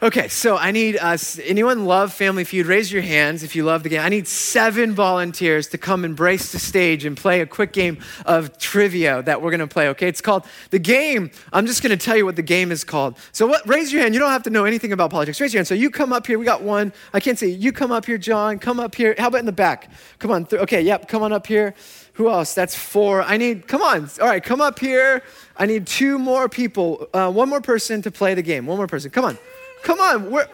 Okay, 0.00 0.28
so 0.28 0.56
I 0.56 0.70
need 0.70 0.96
uh, 0.96 1.08
us. 1.08 1.40
Anyone 1.40 1.86
love 1.86 2.12
Family 2.12 2.44
Feud? 2.44 2.66
Raise 2.66 2.92
your 2.92 3.02
hands 3.02 3.42
if 3.42 3.56
you 3.56 3.64
love 3.64 3.82
the 3.82 3.88
game. 3.88 4.00
I 4.00 4.10
need 4.10 4.28
seven 4.28 4.94
volunteers 4.94 5.66
to 5.70 5.78
come 5.78 6.04
embrace 6.04 6.52
the 6.52 6.60
stage 6.60 7.04
and 7.04 7.16
play 7.16 7.40
a 7.40 7.46
quick 7.46 7.72
game 7.72 7.98
of 8.26 8.58
trivia 8.58 9.24
that 9.24 9.42
we're 9.42 9.50
gonna 9.50 9.66
play. 9.66 9.88
Okay, 9.88 10.06
it's 10.06 10.20
called 10.20 10.46
the 10.70 10.78
game. 10.78 11.32
I'm 11.52 11.66
just 11.66 11.82
gonna 11.82 11.96
tell 11.96 12.16
you 12.16 12.24
what 12.24 12.36
the 12.36 12.42
game 12.42 12.70
is 12.70 12.84
called. 12.84 13.18
So, 13.32 13.48
what? 13.48 13.66
Raise 13.68 13.92
your 13.92 14.02
hand. 14.02 14.14
You 14.14 14.20
don't 14.20 14.30
have 14.30 14.44
to 14.44 14.50
know 14.50 14.66
anything 14.66 14.92
about 14.92 15.10
politics. 15.10 15.40
Raise 15.40 15.52
your 15.52 15.58
hand. 15.58 15.66
So 15.66 15.74
you 15.74 15.90
come 15.90 16.12
up 16.12 16.28
here. 16.28 16.38
We 16.38 16.44
got 16.44 16.62
one. 16.62 16.92
I 17.12 17.18
can't 17.18 17.40
see. 17.40 17.50
You 17.50 17.72
come 17.72 17.90
up 17.90 18.06
here, 18.06 18.18
John. 18.18 18.60
Come 18.60 18.78
up 18.78 18.94
here. 18.94 19.16
How 19.18 19.26
about 19.26 19.38
in 19.38 19.46
the 19.46 19.50
back? 19.52 19.90
Come 20.20 20.30
on. 20.30 20.46
Th- 20.46 20.62
okay. 20.62 20.80
Yep. 20.80 21.08
Come 21.08 21.24
on 21.24 21.32
up 21.32 21.48
here. 21.48 21.74
Who 22.14 22.28
else? 22.28 22.54
That's 22.54 22.74
four. 22.74 23.22
I 23.22 23.36
need. 23.36 23.66
Come 23.66 23.82
on. 23.82 24.10
All 24.20 24.26
right. 24.26 24.42
Come 24.42 24.60
up 24.60 24.78
here. 24.78 25.22
I 25.56 25.66
need 25.66 25.86
two 25.86 26.18
more 26.18 26.48
people. 26.48 27.08
Uh, 27.14 27.30
one 27.30 27.48
more 27.48 27.60
person 27.60 28.02
to 28.02 28.10
play 28.10 28.34
the 28.34 28.42
game. 28.42 28.66
One 28.66 28.76
more 28.76 28.86
person. 28.86 29.10
Come 29.10 29.24
on. 29.24 29.38
Come 29.82 30.00
on, 30.00 30.30
we're 30.30 30.48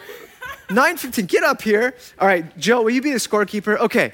9:15. 0.68 1.26
Get 1.26 1.44
up 1.44 1.62
here. 1.62 1.94
All 2.18 2.26
right, 2.26 2.56
Joe, 2.58 2.82
will 2.82 2.90
you 2.90 3.02
be 3.02 3.12
the 3.12 3.18
scorekeeper? 3.18 3.78
Okay. 3.78 4.12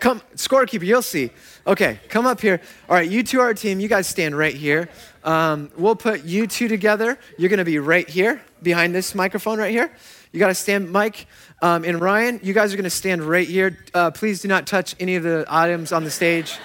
Come, 0.00 0.20
scorekeeper, 0.34 0.82
you'll 0.82 1.02
see. 1.02 1.30
Okay, 1.66 1.98
come 2.08 2.26
up 2.26 2.40
here. 2.40 2.60
All 2.90 2.96
right, 2.96 3.08
you 3.08 3.22
two 3.22 3.40
are 3.40 3.50
a 3.50 3.54
team. 3.54 3.80
You 3.80 3.88
guys 3.88 4.06
stand 4.06 4.36
right 4.36 4.52
here. 4.54 4.90
Um, 5.22 5.70
we'll 5.78 5.96
put 5.96 6.24
you 6.24 6.46
two 6.46 6.68
together. 6.68 7.18
You're 7.38 7.48
going 7.48 7.58
to 7.58 7.64
be 7.64 7.78
right 7.78 8.06
here 8.06 8.42
behind 8.62 8.94
this 8.94 9.14
microphone 9.14 9.58
right 9.58 9.70
here. 9.70 9.90
You 10.34 10.40
got 10.40 10.48
to 10.48 10.54
stand, 10.54 10.90
Mike 10.90 11.28
um, 11.62 11.84
and 11.84 12.00
Ryan. 12.00 12.40
You 12.42 12.54
guys 12.54 12.74
are 12.74 12.76
going 12.76 12.82
to 12.82 12.90
stand 12.90 13.22
right 13.22 13.46
here. 13.46 13.78
Uh, 13.94 14.10
please 14.10 14.42
do 14.42 14.48
not 14.48 14.66
touch 14.66 14.96
any 14.98 15.14
of 15.14 15.22
the 15.22 15.44
items 15.48 15.92
on 15.92 16.02
the 16.02 16.10
stage. 16.10 16.58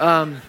Um, 0.00 0.42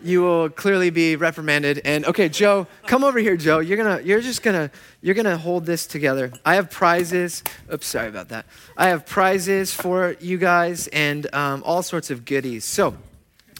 you 0.00 0.22
will 0.22 0.48
clearly 0.48 0.90
be 0.90 1.16
reprimanded. 1.16 1.80
And 1.84 2.04
okay, 2.04 2.28
Joe, 2.28 2.68
come 2.86 3.02
over 3.02 3.18
here, 3.18 3.36
Joe. 3.36 3.58
You're 3.58 3.76
gonna, 3.76 4.00
you're 4.00 4.20
just 4.20 4.44
gonna, 4.44 4.70
you're 5.02 5.16
gonna 5.16 5.36
hold 5.36 5.66
this 5.66 5.88
together. 5.88 6.32
I 6.44 6.54
have 6.54 6.70
prizes. 6.70 7.42
Oops, 7.72 7.84
sorry 7.84 8.10
about 8.10 8.28
that. 8.28 8.46
I 8.76 8.90
have 8.90 9.06
prizes 9.06 9.74
for 9.74 10.14
you 10.20 10.38
guys 10.38 10.86
and 10.86 11.26
um, 11.34 11.64
all 11.66 11.82
sorts 11.82 12.12
of 12.12 12.24
goodies. 12.24 12.64
So, 12.64 12.96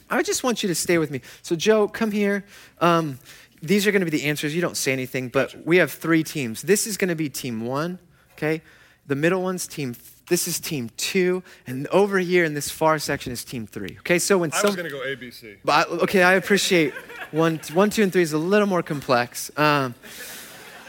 I 0.09 0.23
just 0.23 0.45
want 0.45 0.63
you 0.63 0.69
to 0.69 0.75
stay 0.75 0.97
with 0.97 1.11
me. 1.11 1.19
So, 1.41 1.57
Joe, 1.57 1.89
come 1.89 2.11
here. 2.11 2.45
Um, 2.79 3.19
these 3.61 3.85
are 3.85 3.91
to 4.05 4.09
be 4.09 4.17
the 4.17 4.27
answers. 4.27 4.55
You 4.55 4.61
don't 4.61 4.77
say 4.77 4.93
anything, 4.93 5.27
but 5.27 5.65
we 5.65 5.75
have 5.77 5.91
three 5.91 6.23
teams. 6.23 6.61
This 6.61 6.87
is 6.87 6.95
to 7.09 7.15
be 7.15 7.27
team 7.27 7.65
one. 7.65 7.99
Okay, 8.35 8.61
the 9.07 9.15
middle 9.15 9.41
one's 9.41 9.67
team 9.67 9.95
this 10.27 10.47
is 10.47 10.59
team 10.59 10.89
two, 10.97 11.43
and 11.67 11.87
over 11.87 12.17
here 12.19 12.43
in 12.45 12.53
this 12.53 12.69
far 12.69 12.97
section 12.99 13.31
is 13.31 13.43
team 13.43 13.67
three. 13.67 13.95
Okay, 13.99 14.19
so 14.19 14.37
when 14.39 14.51
I 14.51 14.57
some, 14.57 14.67
was 14.69 14.75
going 14.75 14.89
to 14.89 14.91
go 14.91 14.99
ABC. 15.01 15.57
but 15.63 15.87
I- 15.87 15.91
okay, 16.03 16.23
I 16.23 16.33
appreciate 16.33 16.93
one, 17.31 17.59
one, 17.73 17.89
two, 17.89 18.03
and 18.03 18.11
three 18.11 18.23
is 18.23 18.33
a 18.33 18.37
little 18.37 18.67
more 18.67 18.83
complex. 18.83 19.51
Um, 19.57 19.93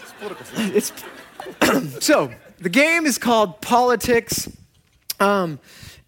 It's 0.02 0.12
political. 0.18 0.46
it's 0.76 2.04
so 2.04 2.32
the 2.58 2.68
game 2.68 3.06
is 3.06 3.18
called 3.18 3.60
politics, 3.60 4.48
um, 5.20 5.58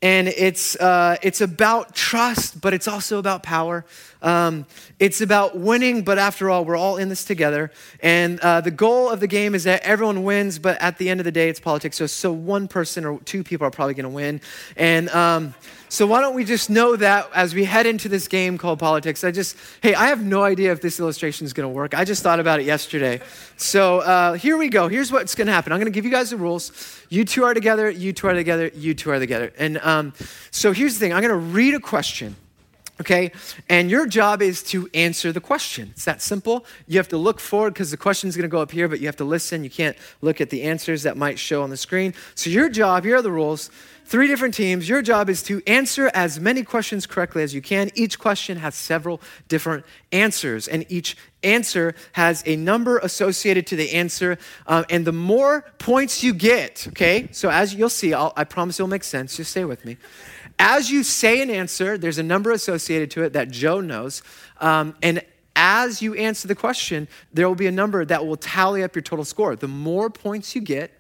and 0.00 0.28
it's 0.28 0.76
uh, 0.76 1.16
it's 1.23 1.40
about 1.40 1.95
trust, 1.95 2.61
but 2.61 2.73
it's 2.73 2.88
also 2.88 3.18
about 3.18 3.42
power. 3.42 3.85
Um, 4.23 4.67
it's 4.99 5.21
about 5.21 5.59
winning, 5.59 6.03
but 6.03 6.19
after 6.19 6.51
all, 6.51 6.65
we're 6.65 6.77
all 6.77 6.97
in 6.97 7.09
this 7.09 7.25
together. 7.25 7.71
And 8.01 8.41
uh, 8.41 8.61
the 8.61 8.71
goal 8.71 9.11
of 9.11 9.21
the 9.21 9.27
game 9.27 9.55
is 9.55 9.65
that 9.65 9.83
everyone 9.83 10.25
wins, 10.25 10.59
but 10.59 10.81
at 10.81 10.99
the 10.99 11.09
end 11.09 11.21
of 11.21 11.25
the 11.25 11.33
day, 11.33 11.49
it's 11.49 11.61
politics. 11.61 11.97
So, 11.97 12.07
so 12.07 12.33
one 12.33 12.69
person 12.69 13.05
or 13.05 13.21
two 13.21 13.45
people 13.45 13.67
are 13.67 13.71
probably 13.71 13.95
going 13.95 14.05
to 14.05 14.11
win. 14.11 14.41
And 14.77 15.09
um, 15.11 15.55
so, 15.91 16.07
why 16.07 16.21
don't 16.21 16.35
we 16.35 16.45
just 16.45 16.69
know 16.69 16.97
that 16.97 17.31
as 17.35 17.55
we 17.55 17.65
head 17.65 17.87
into 17.87 18.11
this 18.11 18.29
game 18.29 18.59
called 18.59 18.79
politics? 18.79 19.25
I 19.25 19.31
just, 19.31 19.57
hey, 19.83 19.95
I 19.95 20.09
have 20.09 20.23
no 20.23 20.43
idea 20.43 20.71
if 20.73 20.83
this 20.83 21.01
illustration 21.01 21.47
is 21.47 21.55
going 21.55 21.69
to 21.69 21.75
work. 21.75 21.95
I 21.97 22.05
just 22.05 22.23
thought 22.23 22.41
about 22.41 22.61
it 22.61 22.67
yesterday. 22.67 23.23
So, 23.57 24.01
uh, 24.01 24.35
here 24.35 24.59
we 24.59 24.69
go. 24.69 24.89
Here's 24.89 25.11
what's 25.11 25.35
going 25.35 25.47
to 25.47 25.53
happen. 25.53 25.73
I'm 25.73 25.79
going 25.79 25.91
to 25.91 25.97
give 25.97 26.05
you 26.05 26.11
guys 26.11 26.29
the 26.29 26.37
rules. 26.37 26.73
You 27.09 27.25
two 27.25 27.45
are 27.45 27.55
together, 27.55 27.89
you 27.89 28.13
two 28.13 28.27
are 28.27 28.35
together, 28.35 28.71
you 28.75 28.93
two 28.95 29.11
are 29.11 29.19
together. 29.19 29.51
And 29.59 29.79
um, 29.79 30.13
so, 30.51 30.73
here's 30.73 30.95
the 30.95 31.01
thing 31.01 31.15
I'm 31.15 31.23
going 31.23 31.31
to 31.31 31.37
read 31.37 31.73
a 31.73 31.81
question. 31.81 32.37
Okay? 33.00 33.31
And 33.69 33.90
your 33.90 34.07
job 34.07 34.43
is 34.43 34.62
to 34.64 34.88
answer 34.93 35.33
the 35.33 35.40
question. 35.40 35.90
It's 35.93 36.05
that 36.05 36.21
simple. 36.21 36.64
You 36.87 36.99
have 36.99 37.09
to 37.09 37.17
look 37.17 37.38
forward 37.38 37.75
because 37.75 37.90
the 37.90 37.97
question's 37.97 38.37
going 38.37 38.49
to 38.49 38.49
go 38.49 38.61
up 38.61 38.73
here, 38.73 38.88
but 38.88 39.00
you 39.00 39.07
have 39.07 39.17
to 39.17 39.25
listen. 39.25 39.62
You 39.62 39.71
can't 39.71 39.97
look 40.21 40.40
at 40.40 40.50
the 40.50 40.64
answers 40.64 41.05
that 41.05 41.17
might 41.17 41.38
show 41.38 41.62
on 41.62 41.71
the 41.71 41.76
screen. 41.76 42.14
So, 42.35 42.50
your 42.50 42.69
job, 42.69 43.05
here 43.05 43.17
are 43.17 43.23
the 43.23 43.31
rules. 43.31 43.71
Three 44.05 44.26
different 44.26 44.55
teams. 44.55 44.88
Your 44.88 45.02
job 45.02 45.28
is 45.28 45.43
to 45.45 45.62
answer 45.67 46.11
as 46.14 46.40
many 46.40 46.62
questions 46.62 47.07
correctly 47.07 47.43
as 47.43 47.55
you 47.55 47.61
can. 47.61 47.90
Each 47.95 48.19
question 48.19 48.57
has 48.57 48.75
several 48.75 49.21
different 49.49 49.85
answers, 50.12 50.67
and 50.67 50.87
each 50.88 51.14
answer 51.43 51.95
has 52.12 52.43
a 52.47 52.57
number 52.57 52.99
associated 52.99 53.67
to 53.67 53.76
the 53.76 53.93
answer. 53.93 54.38
Um, 54.67 54.87
and 54.88 55.05
the 55.05 55.12
more 55.12 55.67
points 55.76 56.25
you 56.25 56.33
get, 56.33 56.88
okay? 56.88 57.28
So, 57.33 57.50
as 57.50 57.75
you'll 57.75 57.90
see, 57.90 58.14
I'll, 58.14 58.33
I 58.35 58.45
promise 58.45 58.81
it'll 58.81 58.88
make 58.88 59.05
sense. 59.05 59.37
Just 59.37 59.50
stay 59.50 59.67
with 59.67 59.85
me. 59.85 59.99
As 60.59 60.91
you 60.91 61.03
say 61.03 61.41
an 61.41 61.50
answer, 61.50 61.97
there's 61.97 62.19
a 62.19 62.23
number 62.23 62.50
associated 62.50 63.11
to 63.12 63.23
it 63.23 63.33
that 63.35 63.50
Joe 63.50 63.81
knows. 63.81 64.23
Um, 64.61 64.97
and 65.03 65.23
as 65.55 66.03
you 66.03 66.15
answer 66.15 66.49
the 66.49 66.55
question, 66.55 67.09
there 67.33 67.49
will 67.49 67.55
be 67.55 67.67
a 67.67 67.73
number 67.73 68.05
that 68.05 68.27
will 68.27 68.37
tally 68.37 68.83
up 68.83 68.95
your 68.95 69.03
total 69.03 69.25
score. 69.25 69.57
The 69.57 69.69
more 69.69 70.11
points 70.11 70.55
you 70.55 70.61
get, 70.61 70.93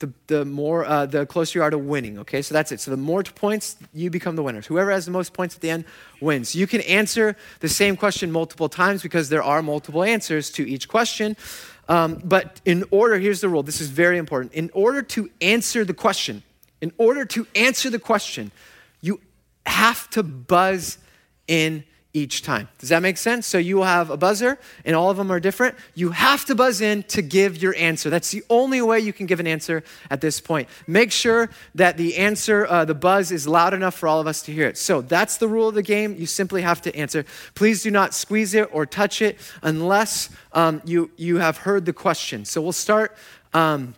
the, 0.00 0.12
the 0.28 0.44
more 0.46 0.86
uh, 0.86 1.04
the 1.04 1.26
closer 1.26 1.58
you 1.58 1.62
are 1.62 1.70
to 1.70 1.78
winning 1.78 2.18
okay? 2.20 2.40
So 2.42 2.54
that's 2.54 2.72
it. 2.72 2.80
So 2.80 2.90
the 2.90 2.96
more 2.96 3.22
points 3.22 3.76
you 3.92 4.08
become 4.10 4.34
the 4.34 4.42
winners 4.42 4.66
whoever 4.66 4.90
has 4.90 5.04
the 5.04 5.10
most 5.10 5.34
points 5.34 5.54
at 5.54 5.60
the 5.60 5.70
end 5.70 5.84
wins. 6.20 6.54
You 6.54 6.66
can 6.66 6.80
answer 6.82 7.36
the 7.60 7.68
same 7.68 7.96
question 7.96 8.32
multiple 8.32 8.70
times 8.70 9.02
because 9.02 9.28
there 9.28 9.42
are 9.42 9.62
multiple 9.62 10.02
answers 10.02 10.50
to 10.52 10.68
each 10.68 10.88
question 10.88 11.36
um, 11.88 12.20
but 12.24 12.60
in 12.64 12.84
order 12.90 13.18
here's 13.18 13.42
the 13.42 13.48
rule. 13.48 13.62
This 13.62 13.80
is 13.80 13.90
very 13.90 14.16
important. 14.16 14.54
In 14.54 14.70
order 14.72 15.02
to 15.02 15.30
answer 15.40 15.84
the 15.84 15.94
question 15.94 16.42
in 16.80 16.92
order 16.98 17.24
to 17.24 17.46
answer 17.54 17.90
the 17.90 17.98
question 17.98 18.50
you 19.00 19.20
have 19.66 20.08
to 20.10 20.22
buzz 20.22 20.98
in 21.46 21.84
each 22.12 22.42
time. 22.42 22.68
Does 22.78 22.88
that 22.88 23.02
make 23.02 23.16
sense? 23.16 23.46
So 23.46 23.56
you 23.56 23.76
will 23.76 23.84
have 23.84 24.10
a 24.10 24.16
buzzer, 24.16 24.58
and 24.84 24.96
all 24.96 25.10
of 25.10 25.16
them 25.16 25.30
are 25.30 25.38
different. 25.38 25.76
You 25.94 26.10
have 26.10 26.44
to 26.46 26.56
buzz 26.56 26.80
in 26.80 27.04
to 27.04 27.22
give 27.22 27.62
your 27.62 27.74
answer. 27.76 28.10
That's 28.10 28.32
the 28.32 28.42
only 28.50 28.82
way 28.82 28.98
you 28.98 29.12
can 29.12 29.26
give 29.26 29.38
an 29.38 29.46
answer 29.46 29.84
at 30.10 30.20
this 30.20 30.40
point. 30.40 30.68
Make 30.88 31.12
sure 31.12 31.50
that 31.76 31.96
the 31.96 32.16
answer, 32.16 32.66
uh, 32.66 32.84
the 32.84 32.96
buzz, 32.96 33.30
is 33.30 33.46
loud 33.46 33.74
enough 33.74 33.94
for 33.94 34.08
all 34.08 34.20
of 34.20 34.26
us 34.26 34.42
to 34.42 34.52
hear 34.52 34.66
it. 34.66 34.76
So 34.76 35.02
that's 35.02 35.36
the 35.36 35.46
rule 35.46 35.68
of 35.68 35.76
the 35.76 35.82
game. 35.82 36.16
You 36.18 36.26
simply 36.26 36.62
have 36.62 36.82
to 36.82 36.96
answer. 36.96 37.24
Please 37.54 37.84
do 37.84 37.92
not 37.92 38.12
squeeze 38.12 38.54
it 38.54 38.68
or 38.72 38.86
touch 38.86 39.22
it 39.22 39.38
unless 39.62 40.30
um, 40.52 40.82
you, 40.84 41.12
you 41.16 41.36
have 41.38 41.58
heard 41.58 41.84
the 41.84 41.92
question. 41.92 42.44
So 42.44 42.60
we'll 42.60 42.72
start. 42.72 43.16
Um, 43.54 43.94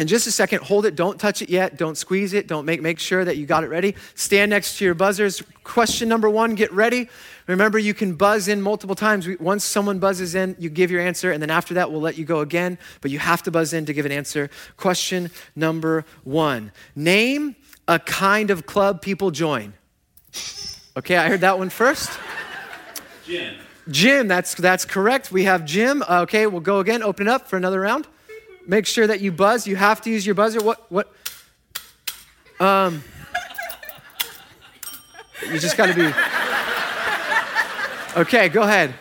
in 0.00 0.06
just 0.06 0.26
a 0.26 0.32
second, 0.32 0.62
hold 0.62 0.86
it. 0.86 0.96
Don't 0.96 1.20
touch 1.20 1.42
it 1.42 1.50
yet. 1.50 1.76
Don't 1.76 1.94
squeeze 1.94 2.32
it. 2.32 2.46
Don't 2.46 2.64
make, 2.64 2.80
make 2.80 2.98
sure 2.98 3.22
that 3.22 3.36
you 3.36 3.44
got 3.44 3.64
it 3.64 3.66
ready. 3.66 3.94
Stand 4.14 4.48
next 4.48 4.78
to 4.78 4.84
your 4.86 4.94
buzzers. 4.94 5.42
Question 5.62 6.08
number 6.08 6.30
one 6.30 6.54
get 6.54 6.72
ready. 6.72 7.06
Remember, 7.46 7.78
you 7.78 7.92
can 7.92 8.14
buzz 8.14 8.48
in 8.48 8.62
multiple 8.62 8.94
times. 8.96 9.26
We- 9.26 9.36
Once 9.36 9.62
someone 9.62 9.98
buzzes 9.98 10.34
in, 10.34 10.56
you 10.58 10.70
give 10.70 10.90
your 10.90 11.02
answer, 11.02 11.30
and 11.32 11.42
then 11.42 11.50
after 11.50 11.74
that, 11.74 11.92
we'll 11.92 12.00
let 12.00 12.16
you 12.16 12.24
go 12.24 12.40
again. 12.40 12.78
But 13.02 13.10
you 13.10 13.18
have 13.18 13.42
to 13.42 13.50
buzz 13.50 13.74
in 13.74 13.84
to 13.84 13.92
give 13.92 14.06
an 14.06 14.12
answer. 14.12 14.48
Question 14.78 15.30
number 15.54 16.06
one 16.24 16.72
Name 16.96 17.56
a 17.86 17.98
kind 17.98 18.50
of 18.50 18.64
club 18.64 19.02
people 19.02 19.30
join. 19.30 19.74
Okay, 20.96 21.18
I 21.18 21.28
heard 21.28 21.42
that 21.42 21.58
one 21.58 21.68
first. 21.68 22.10
Jim. 23.26 23.54
Jim, 23.90 24.28
that's, 24.28 24.54
that's 24.54 24.86
correct. 24.86 25.30
We 25.30 25.44
have 25.44 25.66
Jim. 25.66 26.02
Uh, 26.08 26.22
okay, 26.22 26.46
we'll 26.46 26.60
go 26.62 26.78
again. 26.78 27.02
Open 27.02 27.26
it 27.26 27.30
up 27.30 27.48
for 27.48 27.58
another 27.58 27.80
round. 27.80 28.06
Make 28.66 28.86
sure 28.86 29.06
that 29.06 29.20
you 29.20 29.32
buzz. 29.32 29.66
You 29.66 29.76
have 29.76 30.00
to 30.02 30.10
use 30.10 30.24
your 30.24 30.34
buzzer. 30.34 30.60
What? 30.60 30.90
What? 30.90 31.12
Um, 32.60 33.02
you 35.50 35.58
just 35.58 35.76
got 35.76 35.86
to 35.86 35.94
be. 35.94 36.12
Okay, 38.20 38.48
go 38.48 38.62
ahead. 38.62 38.94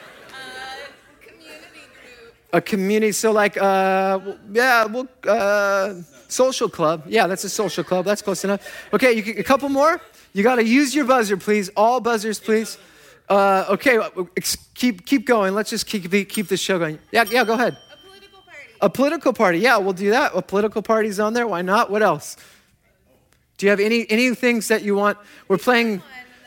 community 1.21 1.81
group. 1.91 2.33
A 2.53 2.61
community. 2.61 3.11
So 3.11 3.31
like, 3.31 3.57
uh, 3.57 4.19
yeah, 4.51 4.85
well, 4.85 5.07
uh, 5.27 5.95
social 6.27 6.69
club. 6.69 7.03
Yeah, 7.07 7.27
that's 7.27 7.43
a 7.43 7.49
social 7.49 7.83
club. 7.83 8.05
That's 8.05 8.21
close 8.21 8.43
enough. 8.43 8.61
Okay, 8.93 9.13
you 9.13 9.23
can, 9.23 9.37
a 9.37 9.43
couple 9.43 9.67
more. 9.67 9.99
You 10.33 10.43
got 10.43 10.55
to 10.55 10.63
use 10.63 10.95
your 10.95 11.05
buzzer, 11.05 11.37
please. 11.37 11.69
All 11.75 11.99
buzzers, 11.99 12.39
please. 12.39 12.77
Uh, 13.27 13.65
okay, 13.69 13.99
keep 14.73 15.05
keep 15.05 15.25
going. 15.25 15.53
Let's 15.53 15.69
just 15.69 15.85
keep 15.85 16.09
keep 16.29 16.47
the 16.47 16.57
show 16.57 16.79
going. 16.79 16.99
Yeah, 17.11 17.25
yeah. 17.29 17.43
Go 17.43 17.53
ahead. 17.53 17.77
A 18.81 18.89
political 18.89 18.89
party. 18.89 18.89
A 18.89 18.89
political 18.89 19.33
party. 19.33 19.59
Yeah, 19.59 19.77
we'll 19.77 19.93
do 19.93 20.09
that. 20.11 20.31
A 20.35 20.41
political 20.41 20.81
party's 20.81 21.19
on 21.19 21.33
there. 21.33 21.47
Why 21.47 21.61
not? 21.61 21.89
What 21.89 22.01
else? 22.01 22.37
Do 23.57 23.65
you 23.65 23.69
have 23.71 23.79
any 23.79 24.09
any 24.09 24.33
things 24.35 24.69
that 24.69 24.83
you 24.83 24.95
want? 24.95 25.17
We're 25.47 25.57
playing. 25.57 26.01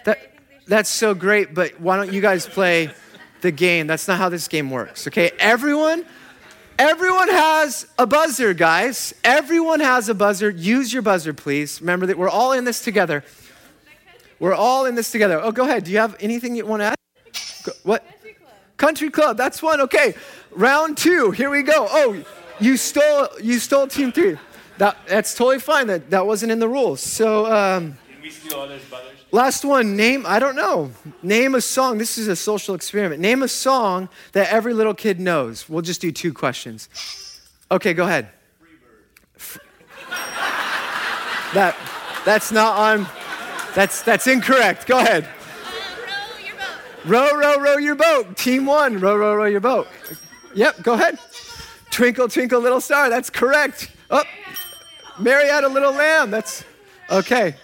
That 0.04 0.18
that's 0.66 0.88
so 0.88 1.14
great. 1.14 1.54
But 1.54 1.80
why 1.80 1.96
don't 1.96 2.12
you 2.12 2.20
guys 2.20 2.46
play 2.46 2.90
the 3.42 3.50
game? 3.50 3.86
That's 3.86 4.08
not 4.08 4.18
how 4.18 4.28
this 4.28 4.48
game 4.48 4.70
works. 4.70 5.06
Okay, 5.06 5.30
everyone. 5.38 6.06
Everyone 6.78 7.28
has 7.28 7.86
a 7.98 8.06
buzzer, 8.06 8.54
guys. 8.54 9.14
Everyone 9.22 9.80
has 9.80 10.08
a 10.08 10.14
buzzer. 10.14 10.48
Use 10.50 10.92
your 10.92 11.02
buzzer, 11.02 11.34
please. 11.34 11.80
Remember 11.80 12.06
that 12.06 12.16
we're 12.16 12.30
all 12.30 12.52
in 12.52 12.64
this 12.64 12.82
together. 12.82 13.22
We're 14.40 14.54
all 14.54 14.86
in 14.86 14.96
this 14.96 15.12
together. 15.12 15.38
Oh, 15.40 15.52
go 15.52 15.64
ahead. 15.64 15.84
Do 15.84 15.92
you 15.92 15.98
have 15.98 16.16
anything 16.18 16.56
you 16.56 16.66
want 16.66 16.80
to 16.80 16.86
add? 16.86 16.96
What? 17.84 18.04
Country 18.04 18.32
club. 18.32 18.54
Country 18.76 19.10
club, 19.10 19.36
that's 19.36 19.62
one. 19.62 19.82
Okay, 19.82 20.14
round 20.54 20.96
two. 20.96 21.30
Here 21.30 21.50
we 21.50 21.62
go. 21.62 21.86
Oh, 21.90 22.22
you 22.60 22.76
stole 22.76 23.28
you 23.40 23.58
stole 23.58 23.86
team 23.86 24.12
three. 24.12 24.36
That 24.78 24.96
that's 25.06 25.34
totally 25.34 25.58
fine. 25.58 25.86
That 25.86 26.10
that 26.10 26.26
wasn't 26.26 26.52
in 26.52 26.58
the 26.58 26.68
rules. 26.68 27.00
So 27.00 27.46
um, 27.46 27.98
Can 28.08 28.22
we 28.22 28.30
steal 28.30 28.60
all 28.60 28.68
last 29.32 29.64
one. 29.64 29.96
Name 29.96 30.24
I 30.26 30.38
don't 30.38 30.56
know. 30.56 30.92
Name 31.22 31.54
a 31.54 31.60
song. 31.60 31.98
This 31.98 32.18
is 32.18 32.28
a 32.28 32.36
social 32.36 32.74
experiment. 32.74 33.20
Name 33.20 33.42
a 33.42 33.48
song 33.48 34.08
that 34.32 34.50
every 34.50 34.74
little 34.74 34.94
kid 34.94 35.18
knows. 35.18 35.68
We'll 35.68 35.82
just 35.82 36.00
do 36.00 36.12
two 36.12 36.32
questions. 36.32 36.88
Okay, 37.70 37.94
go 37.94 38.04
ahead. 38.04 38.28
That 41.54 41.76
that's 42.24 42.50
not 42.50 42.78
on. 42.78 43.06
That's 43.74 44.02
that's 44.02 44.26
incorrect. 44.26 44.86
Go 44.86 44.98
ahead. 44.98 45.24
Uh, 45.24 45.28
row 46.06 46.44
your 46.44 46.54
boat. 46.54 46.78
Row, 47.04 47.38
row, 47.38 47.60
row 47.60 47.76
your 47.76 47.94
boat. 47.94 48.36
Team 48.36 48.66
one, 48.66 49.00
row, 49.00 49.16
row, 49.16 49.34
row 49.34 49.44
your 49.44 49.60
boat. 49.60 49.86
Yep, 50.54 50.82
go 50.82 50.94
ahead. 50.94 51.18
Twinkle, 51.90 52.28
twinkle, 52.28 52.60
little 52.60 52.80
star. 52.80 53.10
That's 53.10 53.30
correct. 53.30 53.90
Oh, 54.10 54.24
Mary 55.18 55.48
had 55.48 55.64
a 55.64 55.68
little 55.68 55.92
lamb. 55.92 56.30
That's 56.30 56.64
okay. 57.10 57.54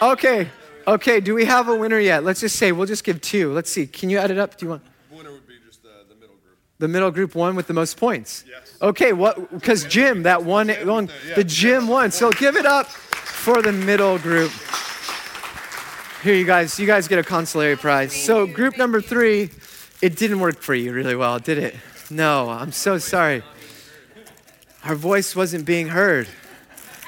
Okay. 0.00 0.48
Okay. 0.86 1.20
Do 1.20 1.34
we 1.34 1.44
have 1.44 1.68
a 1.68 1.76
winner 1.76 1.98
yet? 1.98 2.24
Let's 2.24 2.40
just 2.40 2.56
say 2.56 2.72
we'll 2.72 2.86
just 2.86 3.04
give 3.04 3.20
two. 3.20 3.52
Let's 3.52 3.70
see. 3.70 3.86
Can 3.86 4.08
you 4.08 4.18
add 4.18 4.30
it 4.30 4.38
up? 4.38 4.56
Do 4.56 4.66
you 4.66 4.70
want 4.70 4.82
Winner 5.10 5.32
would 5.32 5.46
be 5.46 5.54
just 5.66 5.82
the, 5.82 5.90
the 6.08 6.14
middle 6.14 6.36
group. 6.36 6.58
the 6.78 6.88
middle 6.88 7.10
group 7.10 7.34
one 7.34 7.56
with 7.56 7.66
the 7.66 7.74
most 7.74 7.96
points? 7.96 8.44
Yes. 8.48 8.76
Okay. 8.80 9.12
What? 9.12 9.50
Because 9.52 9.84
Jim, 9.84 10.22
that 10.22 10.44
one, 10.44 10.68
one 10.86 11.10
the 11.34 11.44
Jim 11.44 11.88
won. 11.88 12.10
So 12.12 12.30
give 12.30 12.56
it 12.56 12.66
up 12.66 12.86
for 12.86 13.62
the 13.62 13.72
middle 13.72 14.18
group. 14.18 14.52
Here, 16.22 16.34
you 16.34 16.44
guys. 16.44 16.78
You 16.78 16.86
guys 16.86 17.08
get 17.08 17.18
a 17.18 17.22
consolatory 17.22 17.76
prize. 17.76 18.14
So 18.14 18.46
group 18.46 18.78
number 18.78 19.00
three, 19.00 19.50
it 20.02 20.16
didn't 20.16 20.40
work 20.40 20.60
for 20.60 20.74
you 20.74 20.92
really 20.92 21.16
well, 21.16 21.38
did 21.38 21.58
it? 21.58 21.74
No. 22.10 22.50
I'm 22.50 22.72
so 22.72 22.98
sorry. 22.98 23.42
Our 24.84 24.94
voice 24.94 25.36
wasn't 25.36 25.64
being 25.64 25.88
heard. 25.88 26.28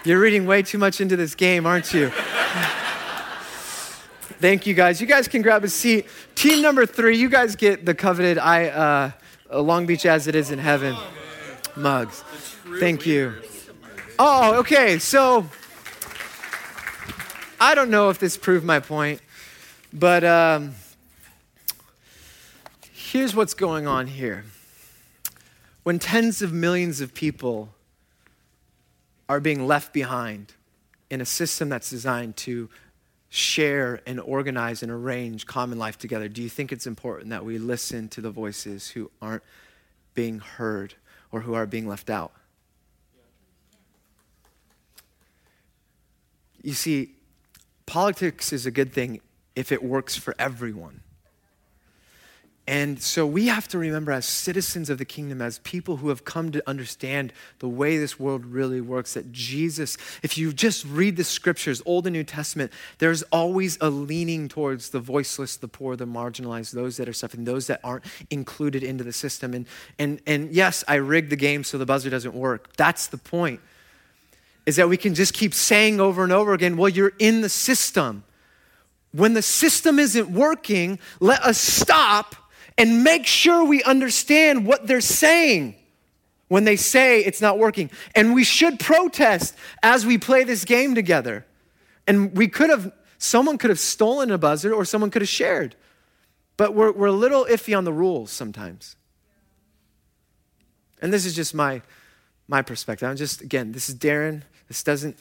You're 0.04 0.20
reading 0.20 0.46
way 0.46 0.62
too 0.62 0.78
much 0.78 1.00
into 1.00 1.16
this 1.16 1.34
game, 1.34 1.66
aren't 1.66 1.92
you? 1.92 2.10
Thank 4.40 4.66
you 4.66 4.74
guys. 4.74 5.00
You 5.00 5.06
guys 5.06 5.28
can 5.28 5.40
grab 5.42 5.62
a 5.62 5.68
seat. 5.68 6.06
Team 6.34 6.60
number 6.62 6.84
three, 6.84 7.16
you 7.16 7.28
guys 7.28 7.54
get 7.54 7.86
the 7.86 7.94
coveted 7.94 8.38
I 8.38 8.68
uh, 8.68 9.10
Long 9.62 9.86
Beach 9.86 10.04
as 10.04 10.26
it 10.26 10.34
is 10.34 10.50
in 10.50 10.58
heaven 10.58 10.96
mugs. 11.76 12.24
Thank 12.80 13.06
you. 13.06 13.34
Oh, 14.18 14.56
okay. 14.56 14.98
So 14.98 15.46
I 17.60 17.76
don't 17.76 17.90
know 17.90 18.10
if 18.10 18.18
this 18.18 18.36
proved 18.36 18.64
my 18.64 18.80
point, 18.80 19.20
but 19.92 20.24
um, 20.24 20.74
here's 22.92 23.36
what's 23.36 23.54
going 23.54 23.86
on 23.86 24.08
here. 24.08 24.44
When 25.82 25.98
tens 25.98 26.42
of 26.42 26.52
millions 26.52 27.00
of 27.00 27.12
people 27.12 27.74
are 29.28 29.40
being 29.40 29.66
left 29.66 29.92
behind 29.92 30.54
in 31.10 31.20
a 31.20 31.26
system 31.26 31.68
that's 31.68 31.90
designed 31.90 32.36
to 32.36 32.70
share 33.28 34.00
and 34.06 34.20
organize 34.20 34.82
and 34.82 34.92
arrange 34.92 35.46
common 35.46 35.78
life 35.78 35.98
together, 35.98 36.28
do 36.28 36.42
you 36.42 36.48
think 36.48 36.70
it's 36.70 36.86
important 36.86 37.30
that 37.30 37.44
we 37.44 37.58
listen 37.58 38.08
to 38.08 38.20
the 38.20 38.30
voices 38.30 38.90
who 38.90 39.10
aren't 39.20 39.42
being 40.14 40.38
heard 40.38 40.94
or 41.32 41.40
who 41.40 41.54
are 41.54 41.66
being 41.66 41.88
left 41.88 42.10
out? 42.10 42.32
You 46.62 46.74
see, 46.74 47.16
politics 47.86 48.52
is 48.52 48.66
a 48.66 48.70
good 48.70 48.92
thing 48.92 49.20
if 49.56 49.72
it 49.72 49.82
works 49.82 50.16
for 50.16 50.34
everyone. 50.38 51.00
And 52.64 53.02
so 53.02 53.26
we 53.26 53.48
have 53.48 53.66
to 53.68 53.78
remember, 53.78 54.12
as 54.12 54.24
citizens 54.24 54.88
of 54.88 54.98
the 54.98 55.04
kingdom, 55.04 55.42
as 55.42 55.58
people 55.58 55.96
who 55.96 56.10
have 56.10 56.24
come 56.24 56.52
to 56.52 56.62
understand 56.64 57.32
the 57.58 57.68
way 57.68 57.98
this 57.98 58.20
world 58.20 58.46
really 58.46 58.80
works, 58.80 59.14
that 59.14 59.32
Jesus, 59.32 59.98
if 60.22 60.38
you 60.38 60.52
just 60.52 60.84
read 60.84 61.16
the 61.16 61.24
scriptures, 61.24 61.82
Old 61.84 62.06
and 62.06 62.14
New 62.14 62.22
Testament, 62.22 62.72
there's 62.98 63.24
always 63.24 63.78
a 63.80 63.90
leaning 63.90 64.48
towards 64.48 64.90
the 64.90 65.00
voiceless, 65.00 65.56
the 65.56 65.66
poor, 65.66 65.96
the 65.96 66.06
marginalized, 66.06 66.70
those 66.70 66.98
that 66.98 67.08
are 67.08 67.12
suffering, 67.12 67.44
those 67.44 67.66
that 67.66 67.80
aren't 67.82 68.04
included 68.30 68.84
into 68.84 69.02
the 69.02 69.12
system. 69.12 69.54
And, 69.54 69.66
and, 69.98 70.20
and 70.24 70.52
yes, 70.52 70.84
I 70.86 70.94
rigged 70.94 71.30
the 71.30 71.36
game 71.36 71.64
so 71.64 71.78
the 71.78 71.86
buzzer 71.86 72.10
doesn't 72.10 72.34
work. 72.34 72.76
That's 72.76 73.08
the 73.08 73.18
point, 73.18 73.60
is 74.66 74.76
that 74.76 74.88
we 74.88 74.96
can 74.96 75.14
just 75.14 75.34
keep 75.34 75.52
saying 75.52 75.98
over 75.98 76.22
and 76.22 76.32
over 76.32 76.54
again, 76.54 76.76
well, 76.76 76.88
you're 76.88 77.14
in 77.18 77.40
the 77.40 77.48
system. 77.48 78.22
When 79.10 79.34
the 79.34 79.42
system 79.42 79.98
isn't 79.98 80.30
working, 80.30 81.00
let 81.18 81.42
us 81.42 81.58
stop 81.58 82.36
and 82.78 83.04
make 83.04 83.26
sure 83.26 83.64
we 83.64 83.82
understand 83.82 84.66
what 84.66 84.86
they're 84.86 85.00
saying 85.00 85.74
when 86.48 86.64
they 86.64 86.76
say 86.76 87.20
it's 87.20 87.40
not 87.40 87.58
working. 87.58 87.90
And 88.14 88.34
we 88.34 88.44
should 88.44 88.78
protest 88.78 89.54
as 89.82 90.04
we 90.04 90.18
play 90.18 90.44
this 90.44 90.64
game 90.64 90.94
together. 90.94 91.46
And 92.06 92.36
we 92.36 92.48
could 92.48 92.70
have, 92.70 92.92
someone 93.18 93.58
could 93.58 93.70
have 93.70 93.80
stolen 93.80 94.30
a 94.30 94.38
buzzer 94.38 94.72
or 94.72 94.84
someone 94.84 95.10
could 95.10 95.22
have 95.22 95.28
shared. 95.28 95.76
But 96.56 96.74
we're, 96.74 96.92
we're 96.92 97.06
a 97.06 97.12
little 97.12 97.46
iffy 97.46 97.76
on 97.76 97.84
the 97.84 97.92
rules 97.92 98.30
sometimes. 98.30 98.96
And 101.00 101.12
this 101.12 101.24
is 101.24 101.34
just 101.34 101.54
my, 101.54 101.82
my 102.48 102.62
perspective. 102.62 103.08
I'm 103.08 103.16
just, 103.16 103.40
again, 103.40 103.72
this 103.72 103.88
is 103.88 103.94
Darren. 103.94 104.42
This 104.68 104.82
doesn't 104.82 105.16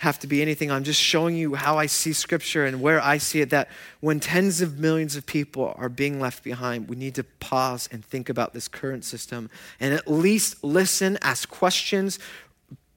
have 0.00 0.18
to 0.18 0.26
be 0.26 0.40
anything. 0.40 0.70
I'm 0.70 0.82
just 0.82 1.00
showing 1.00 1.36
you 1.36 1.54
how 1.54 1.76
I 1.76 1.84
see 1.84 2.14
scripture 2.14 2.64
and 2.64 2.80
where 2.80 3.02
I 3.02 3.18
see 3.18 3.42
it 3.42 3.50
that 3.50 3.68
when 4.00 4.18
tens 4.18 4.62
of 4.62 4.78
millions 4.78 5.14
of 5.14 5.26
people 5.26 5.74
are 5.76 5.90
being 5.90 6.18
left 6.18 6.42
behind, 6.42 6.88
we 6.88 6.96
need 6.96 7.14
to 7.16 7.24
pause 7.24 7.86
and 7.92 8.02
think 8.02 8.30
about 8.30 8.54
this 8.54 8.66
current 8.66 9.04
system 9.04 9.50
and 9.78 9.92
at 9.92 10.10
least 10.10 10.64
listen, 10.64 11.18
ask 11.20 11.50
questions. 11.50 12.18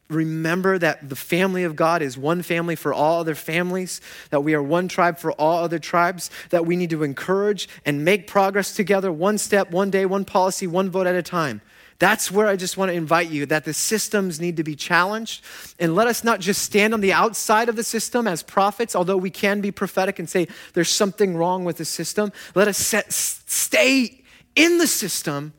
Remember 0.10 0.80
that 0.80 1.10
the 1.10 1.18
family 1.18 1.66
of 1.66 1.76
God 1.76 2.02
is 2.02 2.18
one 2.18 2.42
family 2.42 2.78
for 2.78 2.94
all 2.94 3.20
other 3.20 3.36
families, 3.36 4.00
that 4.30 4.39
we 4.39 4.54
are 4.54 4.63
one 4.63 4.88
tribe 4.88 5.18
for 5.18 5.34
all 5.34 5.62
other 5.62 5.80
tribes, 5.80 6.32
that 6.52 6.66
we 6.66 6.78
need 6.78 6.92
to 6.92 7.04
encourage 7.04 7.68
and 7.86 8.06
make 8.06 8.28
progress 8.28 8.74
together, 8.74 9.12
one 9.12 9.38
step, 9.38 9.72
one 9.72 9.89
day, 9.89 10.06
one 10.06 10.24
policy, 10.24 10.68
one 10.68 10.89
vote 10.89 11.08
at 11.08 11.16
a 11.16 11.24
time. 11.24 11.62
That's 12.04 12.30
where 12.30 12.48
I 12.48 12.58
just 12.58 12.76
want 12.76 12.89
to 12.89 12.94
invite 12.96 13.30
you 13.30 13.46
that 13.46 13.63
the 13.63 13.74
systems 13.74 14.38
need 14.38 14.58
to 14.58 14.63
be 14.63 14.76
challenged. 14.76 15.42
And 15.80 15.96
let 15.96 16.06
us 16.06 16.22
not 16.22 16.42
just 16.42 16.62
stand 16.62 16.94
on 16.94 17.00
the 17.00 17.13
outside 17.13 17.70
of 17.70 17.78
the 17.78 17.84
system 17.84 18.28
as 18.28 18.44
prophets, 18.44 18.94
although 18.94 19.16
we 19.16 19.30
can 19.30 19.62
be 19.62 19.72
prophetic 19.72 20.20
and 20.20 20.30
say 20.30 20.50
there's 20.74 20.89
something 20.89 21.38
wrong 21.38 21.63
with 21.63 21.78
the 21.78 21.86
system. 21.86 22.34
Let 22.56 22.68
us 22.68 22.78
set, 22.78 23.13
stay 23.13 24.22
in 24.54 24.80
the 24.80 24.86
system 24.88 25.54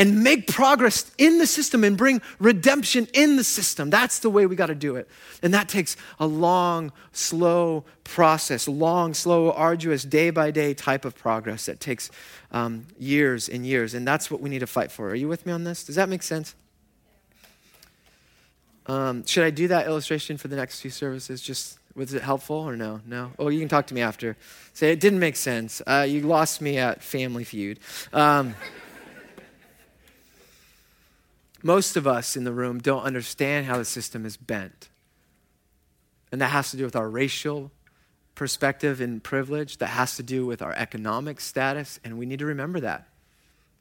and 0.00 0.24
make 0.24 0.46
progress 0.46 1.12
in 1.18 1.36
the 1.36 1.46
system 1.46 1.84
and 1.84 1.94
bring 1.94 2.22
redemption 2.38 3.06
in 3.12 3.36
the 3.36 3.44
system. 3.44 3.90
That's 3.90 4.20
the 4.20 4.30
way 4.30 4.46
we 4.46 4.56
got 4.56 4.68
to 4.68 4.74
do 4.74 4.96
it. 4.96 5.06
And 5.42 5.52
that 5.52 5.68
takes 5.68 5.94
a 6.18 6.26
long, 6.26 6.90
slow 7.12 7.84
process, 8.02 8.66
long, 8.66 9.12
slow, 9.12 9.52
arduous, 9.52 10.02
day 10.02 10.30
by 10.30 10.52
day 10.52 10.72
type 10.72 11.04
of 11.04 11.14
progress 11.14 11.66
that 11.66 11.80
takes 11.80 12.10
um, 12.50 12.86
years 12.98 13.46
and 13.46 13.66
years. 13.66 13.92
And 13.92 14.08
that's 14.08 14.30
what 14.30 14.40
we 14.40 14.48
need 14.48 14.60
to 14.60 14.66
fight 14.66 14.90
for. 14.90 15.10
Are 15.10 15.14
you 15.14 15.28
with 15.28 15.44
me 15.44 15.52
on 15.52 15.64
this? 15.64 15.84
Does 15.84 15.96
that 15.96 16.08
make 16.08 16.22
sense? 16.22 16.54
Um, 18.86 19.26
should 19.26 19.44
I 19.44 19.50
do 19.50 19.68
that 19.68 19.86
illustration 19.86 20.38
for 20.38 20.48
the 20.48 20.56
next 20.56 20.80
few 20.80 20.90
services? 20.90 21.42
Just 21.42 21.78
was 21.94 22.14
it 22.14 22.22
helpful 22.22 22.56
or 22.56 22.74
no? 22.74 23.02
No. 23.06 23.32
Oh, 23.38 23.48
you 23.48 23.58
can 23.58 23.68
talk 23.68 23.86
to 23.88 23.94
me 23.94 24.00
after. 24.00 24.38
Say 24.72 24.92
it 24.92 25.00
didn't 25.00 25.18
make 25.18 25.36
sense. 25.36 25.82
Uh, 25.86 26.06
you 26.08 26.22
lost 26.22 26.62
me 26.62 26.78
at 26.78 27.02
Family 27.02 27.44
Feud. 27.44 27.80
Um, 28.14 28.54
most 31.62 31.96
of 31.96 32.06
us 32.06 32.36
in 32.36 32.44
the 32.44 32.52
room 32.52 32.78
don't 32.78 33.02
understand 33.02 33.66
how 33.66 33.78
the 33.78 33.84
system 33.84 34.24
is 34.24 34.36
bent. 34.36 34.88
And 36.32 36.40
that 36.40 36.48
has 36.48 36.70
to 36.70 36.76
do 36.76 36.84
with 36.84 36.96
our 36.96 37.08
racial 37.08 37.70
perspective 38.34 39.00
and 39.00 39.22
privilege, 39.22 39.78
that 39.78 39.88
has 39.88 40.16
to 40.16 40.22
do 40.22 40.46
with 40.46 40.62
our 40.62 40.72
economic 40.72 41.40
status, 41.40 42.00
and 42.04 42.18
we 42.18 42.26
need 42.26 42.38
to 42.38 42.46
remember 42.46 42.80
that. 42.80 43.06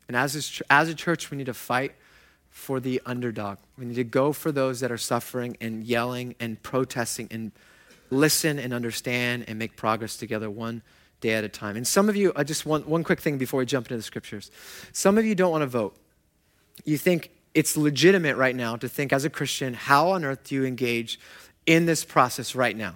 And 0.08 0.18
as 0.18 0.36
a, 0.36 0.74
as 0.74 0.90
a 0.90 0.96
church, 0.96 1.32
we 1.32 1.38
need 1.38 1.46
to 1.46 1.54
fight 1.54 1.94
for 2.50 2.80
the 2.80 3.02
underdog. 3.06 3.58
We 3.78 3.86
need 3.86 3.96
to 3.96 4.04
go 4.04 4.34
for 4.34 4.52
those 4.52 4.80
that 4.80 4.92
are 4.92 4.98
suffering 4.98 5.56
and 5.62 5.84
yelling 5.84 6.36
and 6.40 6.62
protesting 6.62 7.28
and 7.32 7.52
listen 8.10 8.58
and 8.58 8.74
understand 8.74 9.46
and 9.48 9.60
make 9.60 9.76
progress 9.76 10.18
together 10.18 10.50
one 10.50 10.82
day 11.22 11.34
at 11.34 11.44
a 11.44 11.50
time. 11.50 11.78
And 11.78 11.88
some 11.88 12.10
of 12.10 12.16
you, 12.16 12.34
I 12.36 12.44
just 12.44 12.66
want 12.66 12.88
one 12.88 13.04
quick 13.04 13.20
thing 13.20 13.38
before 13.38 13.60
we 13.60 13.66
jump 13.66 13.86
into 13.86 13.98
the 13.98 14.04
scriptures. 14.04 14.50
Some 14.92 15.18
of 15.18 15.26
you 15.26 15.36
don't 15.36 15.52
want 15.52 15.62
to 15.62 15.68
vote. 15.68 15.96
You 16.86 16.98
think 16.98 17.30
it's 17.54 17.76
legitimate 17.76 18.38
right 18.38 18.56
now 18.56 18.76
to 18.76 18.88
think 18.88 19.12
as 19.12 19.26
a 19.26 19.30
Christian, 19.30 19.74
how 19.74 20.10
on 20.10 20.24
earth 20.24 20.44
do 20.46 20.56
you 20.56 20.66
engage 20.66 21.20
in 21.66 21.86
this 21.86 22.06
process 22.06 22.56
right 22.56 22.76
now? 22.76 22.96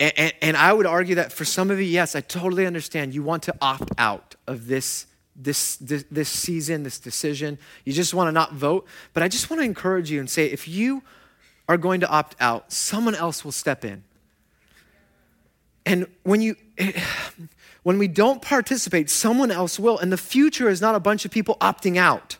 And 0.00 0.56
I 0.56 0.72
would 0.72 0.86
argue 0.86 1.16
that 1.16 1.30
for 1.32 1.44
some 1.44 1.70
of 1.70 1.78
you, 1.78 1.84
yes, 1.84 2.16
I 2.16 2.20
totally 2.20 2.66
understand. 2.66 3.14
You 3.14 3.22
want 3.22 3.42
to 3.44 3.54
opt 3.60 3.90
out 3.98 4.34
of 4.46 4.66
this, 4.66 5.06
this, 5.36 5.76
this, 5.76 6.04
this 6.10 6.30
season, 6.30 6.84
this 6.84 6.98
decision. 6.98 7.58
You 7.84 7.92
just 7.92 8.14
want 8.14 8.28
to 8.28 8.32
not 8.32 8.54
vote. 8.54 8.86
But 9.12 9.22
I 9.22 9.28
just 9.28 9.50
want 9.50 9.60
to 9.60 9.64
encourage 9.64 10.10
you 10.10 10.20
and 10.20 10.30
say 10.30 10.46
if 10.46 10.66
you 10.66 11.02
are 11.68 11.76
going 11.76 12.00
to 12.00 12.08
opt 12.08 12.34
out, 12.40 12.72
someone 12.72 13.14
else 13.14 13.44
will 13.44 13.52
step 13.52 13.84
in. 13.84 14.04
And 15.84 16.06
when 16.22 16.40
you 16.40 16.56
when 17.82 17.98
we 17.98 18.08
don't 18.08 18.40
participate, 18.40 19.10
someone 19.10 19.50
else 19.50 19.78
will. 19.78 19.98
And 19.98 20.10
the 20.10 20.16
future 20.16 20.70
is 20.70 20.80
not 20.80 20.94
a 20.94 21.00
bunch 21.00 21.26
of 21.26 21.30
people 21.30 21.56
opting 21.60 21.98
out. 21.98 22.38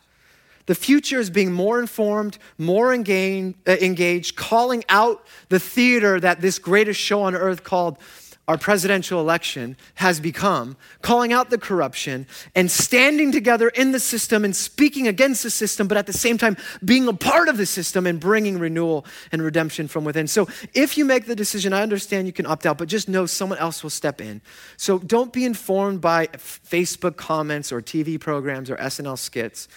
The 0.67 0.75
future 0.75 1.21
is 1.21 1.31
being 1.31 1.53
more 1.53 1.79
informed, 1.79 2.39
more 2.59 2.95
engaged, 2.95 3.57
uh, 3.69 3.77
engaged, 3.81 4.37
calling 4.37 4.85
out 4.89 5.25
the 5.49 5.61
theater 5.61 6.19
that 6.21 6.41
this 6.41 6.59
greatest 6.59 6.99
show 7.01 7.23
on 7.23 7.35
earth 7.35 7.65
called 7.65 7.99
our 8.47 8.59
presidential 8.59 9.21
election 9.21 9.75
has 9.95 10.21
become, 10.21 10.77
calling 11.01 11.33
out 11.33 11.49
the 11.49 11.57
corruption 11.57 12.27
and 12.55 12.71
standing 12.71 13.33
together 13.33 13.71
in 13.71 13.93
the 13.93 14.01
system 14.01 14.45
and 14.45 14.55
speaking 14.55 15.09
against 15.09 15.43
the 15.43 15.51
system, 15.51 15.89
but 15.89 15.97
at 15.97 16.07
the 16.07 16.13
same 16.13 16.37
time 16.37 16.57
being 16.85 17.09
a 17.09 17.15
part 17.15 17.49
of 17.49 17.57
the 17.57 17.65
system 17.65 18.07
and 18.07 18.21
bringing 18.21 18.59
renewal 18.59 19.07
and 19.33 19.41
redemption 19.41 19.89
from 19.89 20.05
within. 20.05 20.27
So 20.27 20.47
if 20.75 20.99
you 20.99 21.07
make 21.07 21.25
the 21.25 21.35
decision, 21.35 21.73
I 21.73 21.83
understand 21.83 22.27
you 22.27 22.35
can 22.35 22.45
opt 22.45 22.67
out, 22.67 22.77
but 22.77 22.89
just 22.89 23.09
know 23.09 23.25
someone 23.25 23.59
else 23.59 23.83
will 23.83 23.91
step 23.91 24.21
in. 24.21 24.43
So 24.77 24.99
don't 24.99 25.33
be 25.33 25.47
informed 25.47 26.03
by 26.03 26.27
Facebook 26.27 27.17
comments 27.17 27.73
or 27.73 27.81
TV 27.81 28.21
programs 28.21 28.69
or 28.69 28.77
SNL 28.77 29.19
skits. 29.19 29.69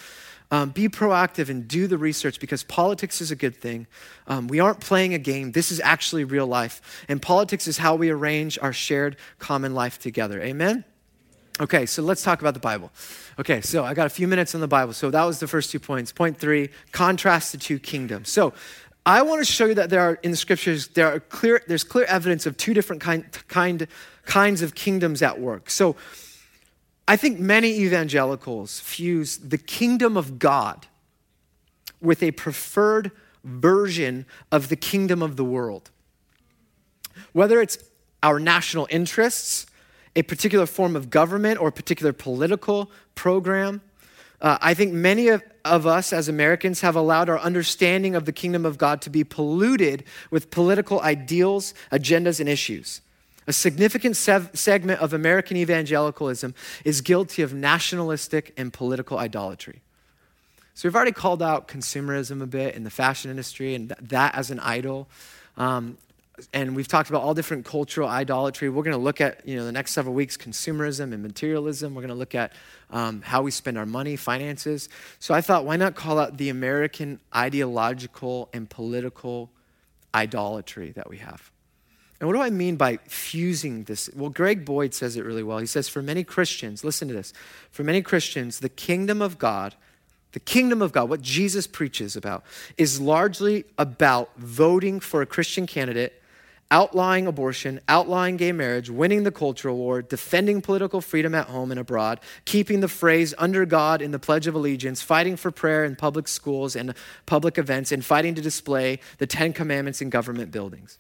Um, 0.50 0.70
be 0.70 0.88
proactive 0.88 1.50
and 1.50 1.68
do 1.68 1.88
the 1.88 1.98
research 1.98 2.40
because 2.40 2.64
politics 2.64 3.20
is 3.20 3.32
a 3.32 3.36
good 3.36 3.56
thing. 3.56 3.86
Um, 4.28 4.48
we 4.48 4.62
aren't 4.62 4.80
playing 4.80 5.14
a 5.14 5.18
game. 5.18 5.52
This 5.52 5.72
is 5.72 5.82
actually 5.82 6.24
real 6.24 6.48
life. 6.48 7.06
And 7.10 7.22
politics 7.22 7.68
is 7.68 7.78
how 7.78 7.96
we 7.96 8.10
arrange 8.10 8.58
our 8.62 8.72
shared 8.72 9.18
common 9.40 9.74
life 9.76 10.00
together. 10.00 10.42
Amen? 10.42 10.86
Okay, 11.60 11.86
so 11.86 12.02
let's 12.04 12.22
talk 12.22 12.40
about 12.40 12.54
the 12.54 12.60
Bible. 12.60 12.92
Okay, 13.40 13.62
so 13.62 13.84
I 13.84 13.94
got 13.94 14.06
a 14.06 14.10
few 14.10 14.28
minutes 14.28 14.54
on 14.54 14.62
the 14.62 14.68
Bible. 14.68 14.94
So 14.94 15.10
that 15.10 15.24
was 15.24 15.40
the 15.40 15.48
first 15.48 15.72
two 15.72 15.80
points. 15.80 16.12
Point 16.12 16.38
three 16.38 16.70
contrast 16.92 17.52
the 17.52 17.58
two 17.58 17.80
kingdoms. 17.80 18.30
So 18.30 18.54
I 19.06 19.24
want 19.24 19.44
to 19.44 19.52
show 19.52 19.66
you 19.66 19.74
that 19.76 19.90
there 19.90 20.02
are 20.02 20.16
in 20.22 20.32
the 20.32 20.38
scriptures 20.38 20.90
there 20.90 21.08
are 21.08 21.20
clear 21.20 21.62
there's 21.68 21.84
clear 21.84 22.06
evidence 22.06 22.46
of 22.46 22.58
two 22.58 22.74
different 22.74 23.02
kind, 23.02 23.26
kind 23.48 23.88
kinds 24.26 24.62
of 24.62 24.76
kingdoms 24.76 25.22
at 25.22 25.40
work. 25.40 25.70
So 25.70 25.96
I 27.08 27.16
think 27.16 27.40
many 27.40 27.70
evangelicals 27.80 28.80
fuse 28.80 29.38
the 29.38 29.58
kingdom 29.58 30.18
of 30.18 30.40
God 30.40 30.88
with 32.02 32.22
a 32.22 32.32
preferred 32.32 33.12
version 33.44 34.26
of 34.52 34.68
the 34.68 34.76
kingdom 34.76 35.22
of 35.22 35.38
the 35.38 35.46
world. 35.46 35.90
Whether 37.32 37.62
it's 37.62 37.78
our 38.22 38.40
national 38.40 38.88
interests, 38.90 39.68
a 40.16 40.24
particular 40.24 40.66
form 40.66 40.96
of 40.96 41.10
government, 41.10 41.62
or 41.62 41.70
a 41.70 41.72
particular 41.72 42.12
political 42.12 42.92
program, 43.16 43.82
uh, 44.42 44.58
I 44.62 44.74
think 44.74 44.94
many 44.94 45.30
of, 45.30 45.44
of 45.66 45.88
us 45.88 46.12
as 46.12 46.28
Americans 46.28 46.82
have 46.82 46.96
allowed 46.96 47.30
our 47.30 47.40
understanding 47.40 48.16
of 48.16 48.26
the 48.26 48.32
kingdom 48.32 48.66
of 48.66 48.78
God 48.78 49.02
to 49.04 49.10
be 49.10 49.24
polluted 49.24 50.04
with 50.30 50.52
political 50.52 51.02
ideals, 51.02 51.74
agendas, 51.92 52.40
and 52.40 52.50
issues. 52.50 53.02
A 53.48 53.54
significant 53.54 54.18
sev- 54.18 54.52
segment 54.54 55.00
of 55.00 55.14
American 55.14 55.56
evangelicalism 55.58 56.54
is 56.84 57.02
guilty 57.02 57.42
of 57.42 57.54
nationalistic 57.54 58.54
and 58.58 58.74
political 58.74 59.18
idolatry. 59.18 59.82
So 60.74 60.88
we've 60.88 60.96
already 60.96 61.14
called 61.14 61.42
out 61.42 61.68
consumerism 61.68 62.42
a 62.42 62.46
bit 62.46 62.76
in 62.76 62.84
the 62.84 62.90
fashion 62.90 63.32
industry 63.32 63.74
and 63.74 63.90
th- 63.90 64.10
that 64.10 64.36
as 64.36 64.52
an 64.52 64.60
idol. 64.60 65.08
Um, 65.56 65.98
and 66.54 66.76
we've 66.76 66.88
talked 66.88 67.10
about 67.10 67.24
all 67.24 67.34
different 67.34 67.66
cultural 67.66 68.08
idolatry. 68.08 68.70
We're 68.70 68.84
going 68.84 68.96
to 68.96 69.02
look 69.02 69.22
at, 69.22 69.48
you 69.48 69.56
know, 69.56 69.66
the 69.66 69.72
next 69.72 69.94
several 69.94 70.14
weeks, 70.14 70.38
consumerism 70.38 71.14
and 71.14 71.24
materialism. 71.24 71.96
We're 71.96 72.04
going 72.04 72.10
to 72.10 72.16
look 72.16 72.36
at 72.36 72.54
um, 72.92 73.24
how 73.24 73.42
we 73.42 73.50
spend 73.50 73.78
our 73.78 73.88
money, 73.88 74.16
finances. 74.18 74.88
So 75.18 75.34
I 75.34 75.42
thought, 75.42 75.66
why 75.66 75.78
not 75.78 75.96
call 75.96 76.20
out 76.20 76.38
the 76.38 76.50
American 76.50 77.20
ideological 77.36 78.50
and 78.54 78.70
political 78.70 79.50
idolatry 80.14 80.92
that 80.92 81.10
we 81.10 81.18
have? 81.18 81.50
And 82.20 82.28
what 82.28 82.36
do 82.36 82.42
I 82.42 82.50
mean 82.50 82.78
by 82.78 82.98
fusing 83.08 83.84
this? 83.84 84.10
Well, 84.16 84.30
Greg 84.30 84.66
Boyd 84.66 84.94
says 84.94 85.18
it 85.18 85.26
really 85.26 85.44
well. 85.44 85.60
He 85.60 85.68
says, 85.68 85.88
for 85.88 86.02
many 86.02 86.24
Christians, 86.24 86.84
listen 86.84 87.08
to 87.10 87.14
this, 87.14 87.32
for 87.70 87.84
many 87.84 88.02
Christians, 88.02 88.60
the 88.60 88.70
kingdom 88.70 89.22
of 89.22 89.38
God, 89.38 89.76
the 90.32 90.40
kingdom 90.40 90.82
of 90.82 90.92
God, 90.92 91.10
what 91.10 91.22
Jesus 91.22 91.68
preaches 91.68 92.16
about, 92.16 92.44
is 92.78 93.00
largely 93.00 93.66
about 93.78 94.36
voting 94.38 95.00
for 95.00 95.22
a 95.22 95.26
Christian 95.26 95.68
candidate 95.68 96.22
outlawing 96.70 97.28
abortion, 97.28 97.80
outlawing 97.88 98.36
gay 98.36 98.52
marriage, 98.52 98.90
winning 98.90 99.24
the 99.24 99.32
cultural 99.32 99.78
war, 99.78 100.02
defending 100.02 100.62
political 100.62 101.00
freedom 101.02 101.34
at 101.34 101.48
home 101.48 101.72
and 101.72 101.80
abroad, 101.80 102.20
keeping 102.46 102.82
the 102.82 102.88
phrase 102.88 103.34
under 103.38 103.66
God 103.66 104.02
in 104.02 104.12
the 104.12 104.20
Pledge 104.20 104.48
of 104.48 104.56
Allegiance, 104.56 105.02
fighting 105.02 105.38
for 105.38 105.50
prayer 105.50 105.86
in 105.86 105.96
public 105.96 106.28
schools 106.28 106.76
and 106.76 106.94
public 107.26 107.58
events, 107.58 107.92
and 107.92 108.04
fighting 108.04 108.36
to 108.36 108.42
display 108.42 109.00
the 109.18 109.28
Ten 109.28 109.54
Commandments 109.54 110.02
in 110.02 110.10
government 110.10 110.52
buildings. 110.52 111.00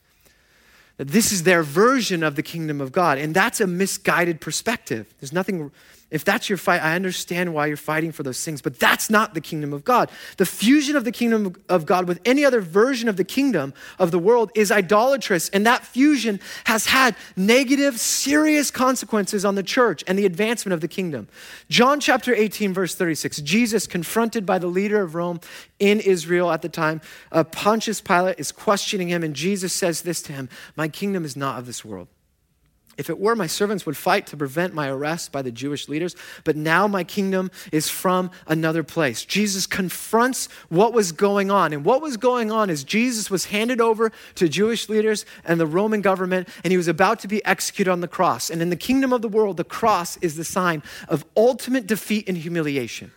This 0.98 1.32
is 1.32 1.44
their 1.44 1.62
version 1.62 2.24
of 2.24 2.36
the 2.36 2.44
kingdom 2.44 2.82
of 2.82 2.92
God, 2.92 3.18
and 3.20 3.34
that's 3.34 3.62
a 3.62 3.68
misguided 3.68 4.42
perspective. 4.42 5.14
There's 5.20 5.34
nothing 5.34 5.72
if 6.10 6.24
that's 6.24 6.48
your 6.48 6.58
fight, 6.58 6.82
I 6.82 6.96
understand 6.96 7.54
why 7.54 7.65
you're 7.65 7.76
fighting 7.76 8.13
for 8.13 8.24
those 8.24 8.43
things, 8.43 8.62
but 8.62 8.80
that's 8.80 9.10
not 9.10 9.34
the 9.34 9.41
kingdom 9.41 9.74
of 9.74 9.84
God. 9.84 10.10
The 10.38 10.46
fusion 10.46 10.96
of 10.96 11.04
the 11.04 11.12
kingdom 11.12 11.56
of 11.67 11.86
God 11.86 12.08
with 12.08 12.22
any 12.24 12.46
other 12.46 12.62
version 12.62 13.10
of 13.10 13.17
the 13.17 13.26
kingdom 13.26 13.74
of 14.00 14.12
the 14.12 14.20
world 14.20 14.50
is 14.56 14.72
idolatrous, 14.72 15.50
and 15.50 15.65
that 15.65 15.84
fusion 15.84 16.39
has 16.63 16.86
had 16.86 17.15
negative, 17.36 18.00
serious 18.00 18.72
consequences 18.72 19.43
on 19.43 19.56
the 19.56 19.63
church 19.63 20.02
and 20.08 20.17
the 20.17 20.26
advancement 20.26 20.74
of 20.74 20.80
the 20.80 20.88
kingdom. 20.88 21.28
John 21.70 22.00
chapter 22.00 22.34
18, 22.34 22.74
verse 22.74 22.96
36, 22.96 23.41
Jesus, 23.41 23.86
confronted 23.86 24.46
by 24.46 24.60
the 24.60 24.67
leader 24.67 25.02
of 25.02 25.13
Rome 25.13 25.41
in 25.78 26.00
Israel 26.00 26.52
at 26.52 26.62
the 26.62 26.70
time, 26.70 27.02
uh, 27.34 27.43
Pontius 27.43 28.00
Pilate 28.00 28.39
is 28.39 28.54
questioning 28.54 29.10
him, 29.10 29.24
and 29.24 29.36
Jesus 29.36 29.74
says 29.74 30.04
this 30.04 30.22
to 30.22 30.32
him 30.32 30.48
My 30.78 30.88
kingdom 30.88 31.26
is 31.26 31.36
not 31.36 31.60
of 31.60 31.65
this 31.65 31.84
world. 31.84 32.08
If 32.98 33.10
it 33.10 33.20
were, 33.20 33.36
my 33.36 33.48
servants 33.48 33.86
would 33.86 33.96
fight 33.96 34.26
to 34.28 34.38
prevent 34.38 34.74
my 34.74 34.90
arrest 34.90 35.32
by 35.32 35.42
the 35.42 35.52
Jewish 35.52 35.88
leaders, 35.88 36.16
but 36.44 36.56
now 36.56 36.88
my 36.88 37.04
kingdom 37.04 37.52
is 37.72 37.90
from 37.90 38.32
another 38.48 38.84
place. 38.84 39.24
Jesus 39.24 39.68
confronts 39.68 40.50
what 40.70 40.94
was 40.94 41.12
going 41.12 41.52
on. 41.52 41.74
And 41.74 41.86
what 41.86 42.02
was 42.02 42.18
going 42.18 42.52
on 42.52 42.70
is 42.70 42.84
Jesus 42.84 43.30
was 43.30 43.46
handed 43.46 43.80
over 43.80 44.12
to 44.36 44.50
Jewish 44.50 44.90
leaders 44.90 45.26
and 45.46 45.60
the 45.60 45.68
Roman 45.68 46.02
government, 46.02 46.50
and 46.64 46.72
he 46.72 46.78
was 46.78 46.88
about 46.88 47.20
to 47.20 47.28
be 47.28 47.44
executed 47.46 47.92
on 47.92 48.02
the 48.02 48.08
cross. 48.08 48.50
And 48.50 48.62
in 48.62 48.70
the 48.70 48.76
kingdom 48.76 49.14
of 49.14 49.22
the 49.22 49.30
world, 49.30 49.58
the 49.58 49.64
cross 49.64 50.18
is 50.18 50.36
the 50.36 50.44
sign 50.44 50.82
of 51.08 51.24
ultimate 51.36 51.86
defeat 51.86 52.28
and 52.28 52.38
humiliation. 52.38 53.12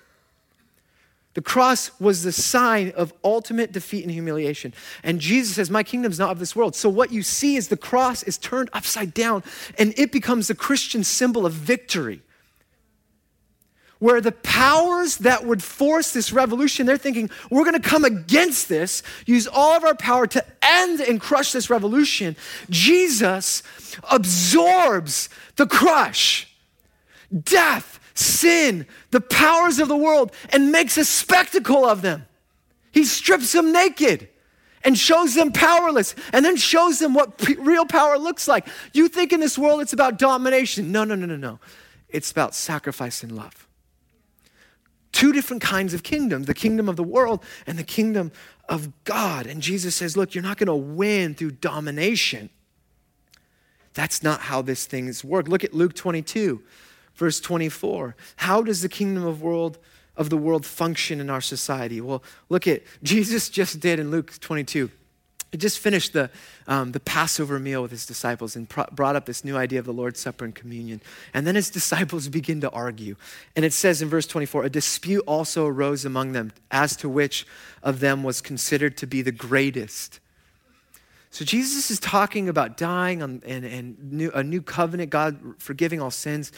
The 1.35 1.43
cross 1.43 1.93
was 2.01 2.25
the 2.25 2.33
sign 2.33 2.93
of 2.97 3.12
ultimate 3.23 3.71
defeat 3.71 4.03
and 4.03 4.11
humiliation. 4.11 4.75
And 5.05 5.21
Jesus 5.21 5.55
says, 5.55 5.71
My 5.71 5.85
kingdom's 5.85 6.19
not 6.19 6.31
of 6.31 6.40
this 6.40 6.57
world. 6.57 6.75
So, 6.75 6.88
what 6.88 7.12
you 7.12 7.23
see 7.23 7.55
is 7.55 7.69
the 7.69 7.77
cross 7.77 8.25
is 8.25 8.37
turned 8.37 8.69
upside 8.73 9.14
down 9.14 9.45
and 9.79 9.95
it 9.97 10.11
becomes 10.11 10.49
the 10.49 10.57
Christian 10.57 11.05
symbol 11.05 11.47
of 11.47 11.53
victory. 11.53 12.23
Where 14.01 14.21
the 14.21 14.33
powers 14.33 15.19
that 15.19 15.45
would 15.45 15.62
force 15.62 16.12
this 16.12 16.33
revolution, 16.33 16.87
they're 16.87 16.97
thinking, 16.97 17.31
we're 17.51 17.66
gonna 17.66 17.81
come 17.81 18.05
against 18.05 18.69
this, 18.69 19.03
use 19.27 19.47
all 19.47 19.77
of 19.77 19.85
our 19.85 19.95
power 19.95 20.27
to 20.27 20.45
end 20.62 21.01
and 21.01 21.21
crush 21.21 21.53
this 21.53 21.71
revolution. 21.71 22.35
Jesus 22.71 23.62
absorbs 24.11 25.29
the 25.57 25.66
crush, 25.66 26.49
death, 27.45 28.00
sin, 28.14 28.87
the 29.11 29.20
powers 29.20 29.79
of 29.79 29.88
the 29.88 29.96
world, 29.96 30.33
and 30.51 30.73
makes 30.73 30.96
a 30.96 31.05
spectacle 31.05 31.85
of 31.85 32.03
them. 32.03 32.27
He 32.92 33.05
strips 33.05 33.53
them 33.53 33.73
naked 33.73 34.29
and 34.83 34.99
shows 34.99 35.35
them 35.35 35.53
powerless 35.53 36.14
and 36.33 36.44
then 36.44 36.57
shows 36.57 36.99
them 36.99 37.14
what 37.14 37.38
p- 37.38 37.55
real 37.57 37.85
power 37.85 38.18
looks 38.18 38.49
like. 38.49 38.66
You 38.92 39.09
think 39.09 39.33
in 39.33 39.40
this 39.40 39.59
world 39.59 39.81
it's 39.81 39.92
about 39.92 40.18
domination. 40.18 40.90
No, 40.90 41.05
no, 41.05 41.14
no, 41.14 41.27
no, 41.27 41.37
no. 41.37 41.61
It's 42.09 42.31
about 42.31 42.55
sacrifice 42.55 43.23
and 43.23 43.33
love. 43.33 43.68
Two 45.12 45.33
different 45.33 45.62
kinds 45.62 45.92
of 45.92 46.03
kingdom 46.03 46.44
the 46.44 46.55
kingdom 46.55 46.88
of 46.88 46.96
the 46.96 47.05
world 47.05 47.44
and 47.66 47.79
the 47.79 47.85
kingdom 47.85 48.33
of 48.68 48.92
God. 49.05 49.46
And 49.46 49.61
Jesus 49.61 49.94
says, 49.96 50.16
Look, 50.16 50.35
you're 50.35 50.44
not 50.44 50.57
going 50.57 50.68
to 50.68 50.75
win 50.75 51.35
through 51.35 51.53
domination. 51.53 52.51
That's 53.92 54.23
not 54.23 54.40
how 54.40 54.62
this 54.62 54.87
thing's 54.87 55.25
work. 55.25 55.49
Look 55.49 55.64
at 55.64 55.75
Luke 55.75 55.94
22. 55.94 56.62
Verse 57.20 57.38
24. 57.38 58.16
How 58.37 58.62
does 58.62 58.80
the 58.80 58.88
kingdom 58.88 59.26
of 59.26 59.42
world 59.42 59.76
of 60.16 60.30
the 60.30 60.38
world 60.38 60.64
function 60.64 61.20
in 61.20 61.28
our 61.28 61.42
society? 61.42 62.00
Well, 62.00 62.22
look 62.48 62.66
at 62.66 62.83
Jesus 63.02 63.50
just 63.50 63.78
did 63.78 64.00
in 64.00 64.11
Luke 64.11 64.33
22. 64.40 64.90
He 65.52 65.59
just 65.59 65.80
finished 65.80 66.14
the, 66.14 66.30
um, 66.66 66.92
the 66.92 67.00
Passover 67.00 67.59
meal 67.59 67.83
with 67.83 67.90
his 67.90 68.06
disciples 68.06 68.56
and 68.56 68.66
pro- 68.66 68.87
brought 68.90 69.16
up 69.16 69.26
this 69.26 69.44
new 69.44 69.54
idea 69.54 69.78
of 69.78 69.85
the 69.85 69.92
Lord's 69.92 70.18
Supper 70.18 70.46
and 70.46 70.54
communion. 70.54 71.02
And 71.35 71.46
then 71.46 71.56
his 71.56 71.68
disciples 71.78 72.28
begin 72.28 72.62
to 72.62 72.70
argue. 72.70 73.16
And 73.54 73.66
it 73.66 73.74
says 73.74 74.00
in 74.00 74.09
verse 74.09 74.26
24 74.26 74.64
a 74.64 74.70
dispute 74.70 75.22
also 75.26 75.66
arose 75.66 76.06
among 76.06 76.33
them 76.33 76.52
as 76.70 76.96
to 76.96 77.09
which 77.11 77.46
of 77.83 78.00
them 78.00 78.22
was 78.22 78.40
considered 78.40 78.96
to 78.96 79.06
be 79.06 79.20
the 79.20 79.30
greatest. 79.30 80.20
So 81.30 81.44
Jesus 81.44 81.90
is 81.90 82.00
talking 82.00 82.48
about 82.48 82.78
dying 82.78 83.22
on, 83.22 83.42
and, 83.44 83.66
and 83.66 84.11
new, 84.11 84.30
a 84.30 84.42
new 84.42 84.62
covenant, 84.62 85.11
God 85.11 85.38
forgiving 85.59 86.00
all 86.00 86.11
sins. 86.11 86.50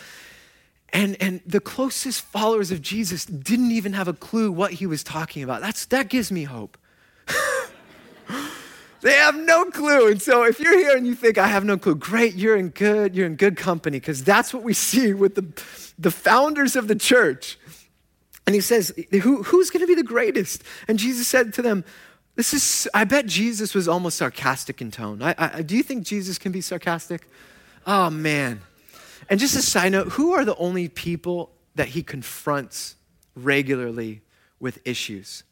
And, 0.92 1.16
and 1.20 1.40
the 1.46 1.60
closest 1.60 2.20
followers 2.20 2.70
of 2.70 2.82
Jesus 2.82 3.24
didn't 3.24 3.72
even 3.72 3.94
have 3.94 4.08
a 4.08 4.12
clue 4.12 4.52
what 4.52 4.74
he 4.74 4.86
was 4.86 5.02
talking 5.02 5.42
about. 5.42 5.62
That's, 5.62 5.86
that 5.86 6.08
gives 6.08 6.30
me 6.30 6.44
hope. 6.44 6.76
they 9.00 9.14
have 9.14 9.34
no 9.36 9.64
clue. 9.66 10.10
And 10.10 10.20
so 10.20 10.44
if 10.44 10.60
you're 10.60 10.76
here 10.76 10.94
and 10.94 11.06
you 11.06 11.14
think, 11.14 11.38
I 11.38 11.46
have 11.46 11.64
no 11.64 11.78
clue, 11.78 11.94
great, 11.94 12.34
you're 12.34 12.56
in 12.56 12.68
good, 12.68 13.14
you're 13.14 13.26
in 13.26 13.36
good 13.36 13.56
company, 13.56 14.00
because 14.00 14.22
that's 14.22 14.52
what 14.52 14.62
we 14.62 14.74
see 14.74 15.14
with 15.14 15.34
the, 15.34 15.46
the 15.98 16.10
founders 16.10 16.76
of 16.76 16.88
the 16.88 16.96
church. 16.96 17.58
And 18.46 18.54
he 18.54 18.60
says, 18.60 18.92
Who, 19.22 19.42
Who's 19.44 19.70
going 19.70 19.80
to 19.80 19.86
be 19.86 19.94
the 19.94 20.02
greatest? 20.02 20.62
And 20.88 20.98
Jesus 20.98 21.26
said 21.26 21.54
to 21.54 21.62
them, 21.62 21.84
This 22.34 22.52
is, 22.52 22.88
I 22.92 23.04
bet 23.04 23.24
Jesus 23.24 23.74
was 23.74 23.88
almost 23.88 24.18
sarcastic 24.18 24.82
in 24.82 24.90
tone. 24.90 25.22
I, 25.22 25.34
I, 25.38 25.62
do 25.62 25.74
you 25.74 25.82
think 25.82 26.04
Jesus 26.04 26.38
can 26.38 26.52
be 26.52 26.60
sarcastic? 26.60 27.26
Oh, 27.86 28.10
man. 28.10 28.60
And 29.32 29.40
just 29.40 29.56
a 29.56 29.62
side 29.62 29.92
note, 29.92 30.08
who 30.08 30.34
are 30.34 30.44
the 30.44 30.54
only 30.56 30.88
people 30.88 31.52
that 31.74 31.88
he 31.88 32.02
confronts 32.02 32.96
regularly 33.34 34.20
with 34.60 34.78
issues? 34.86 35.42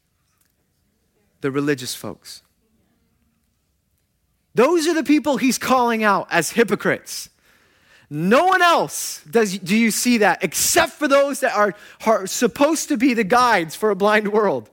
The 1.41 1.51
religious 1.51 1.95
folks. 1.95 2.43
Those 4.55 4.87
are 4.87 4.93
the 4.93 5.03
people 5.03 5.39
he's 5.39 5.57
calling 5.57 6.05
out 6.05 6.29
as 6.31 6.51
hypocrites. 6.51 7.31
No 8.11 8.45
one 8.45 8.61
else 8.61 9.25
does 9.25 9.57
do 9.57 9.75
you 9.75 9.91
see 9.91 10.19
that 10.19 10.45
except 10.45 10.93
for 10.93 11.09
those 11.09 11.41
that 11.41 11.57
are, 11.57 11.73
are 12.05 12.27
supposed 12.27 12.89
to 12.89 12.99
be 12.99 13.15
the 13.15 13.25
guides 13.25 13.75
for 13.75 13.89
a 13.89 13.97
blind 13.97 14.31
world. 14.31 14.69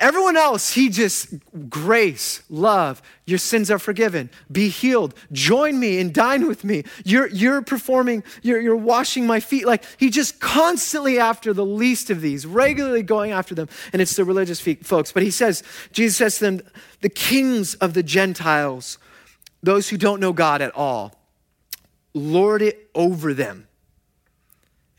Everyone 0.00 0.36
else, 0.36 0.72
he 0.72 0.88
just 0.88 1.34
grace, 1.68 2.42
love, 2.48 3.02
your 3.24 3.38
sins 3.38 3.70
are 3.70 3.78
forgiven, 3.78 4.30
be 4.50 4.68
healed, 4.68 5.14
join 5.32 5.78
me 5.78 5.98
and 5.98 6.12
dine 6.12 6.46
with 6.46 6.64
me. 6.64 6.84
You're, 7.04 7.28
you're 7.28 7.62
performing, 7.62 8.22
you're, 8.42 8.60
you're 8.60 8.76
washing 8.76 9.26
my 9.26 9.40
feet. 9.40 9.66
Like 9.66 9.84
he 9.98 10.10
just 10.10 10.40
constantly 10.40 11.18
after 11.18 11.52
the 11.52 11.64
least 11.64 12.10
of 12.10 12.20
these, 12.20 12.46
regularly 12.46 13.02
going 13.02 13.32
after 13.32 13.54
them. 13.54 13.68
And 13.92 14.02
it's 14.02 14.16
the 14.16 14.24
religious 14.24 14.60
folks. 14.60 15.12
But 15.12 15.22
he 15.22 15.30
says, 15.30 15.62
Jesus 15.92 16.16
says 16.16 16.38
to 16.38 16.44
them, 16.44 16.60
the 17.00 17.08
kings 17.08 17.74
of 17.76 17.94
the 17.94 18.02
Gentiles, 18.02 18.98
those 19.62 19.88
who 19.88 19.96
don't 19.96 20.20
know 20.20 20.32
God 20.32 20.62
at 20.62 20.74
all, 20.74 21.14
lord 22.14 22.62
it 22.62 22.90
over 22.94 23.34
them. 23.34 23.65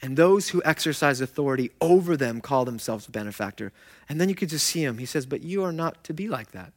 And 0.07 0.15
those 0.15 0.47
who 0.47 0.61
exercise 0.63 1.19
authority 1.19 1.69
over 1.81 2.15
them 2.15 2.39
call 2.39 2.63
themselves 2.63 3.07
benefactor. 3.07 3.73
And 4.07 4.21
then 4.21 4.29
you 4.29 4.35
could 4.35 4.47
just 4.47 4.65
see 4.65 4.81
him. 4.81 4.99
He 4.99 5.05
says, 5.05 5.25
But 5.25 5.43
you 5.43 5.65
are 5.65 5.73
not 5.73 6.01
to 6.05 6.13
be 6.13 6.29
like 6.29 6.51
that. 6.51 6.71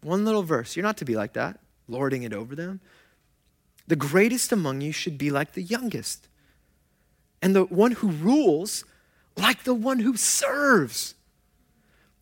One 0.00 0.24
little 0.24 0.42
verse. 0.42 0.74
You're 0.74 0.82
not 0.82 0.96
to 0.96 1.04
be 1.04 1.14
like 1.14 1.34
that, 1.34 1.60
lording 1.88 2.22
it 2.22 2.32
over 2.32 2.56
them. 2.56 2.80
The 3.86 3.96
greatest 3.96 4.50
among 4.50 4.80
you 4.80 4.92
should 4.92 5.18
be 5.18 5.30
like 5.30 5.52
the 5.52 5.60
youngest, 5.60 6.26
and 7.42 7.54
the 7.54 7.64
one 7.64 7.92
who 7.92 8.08
rules 8.08 8.86
like 9.36 9.64
the 9.64 9.74
one 9.74 9.98
who 9.98 10.16
serves. 10.16 11.14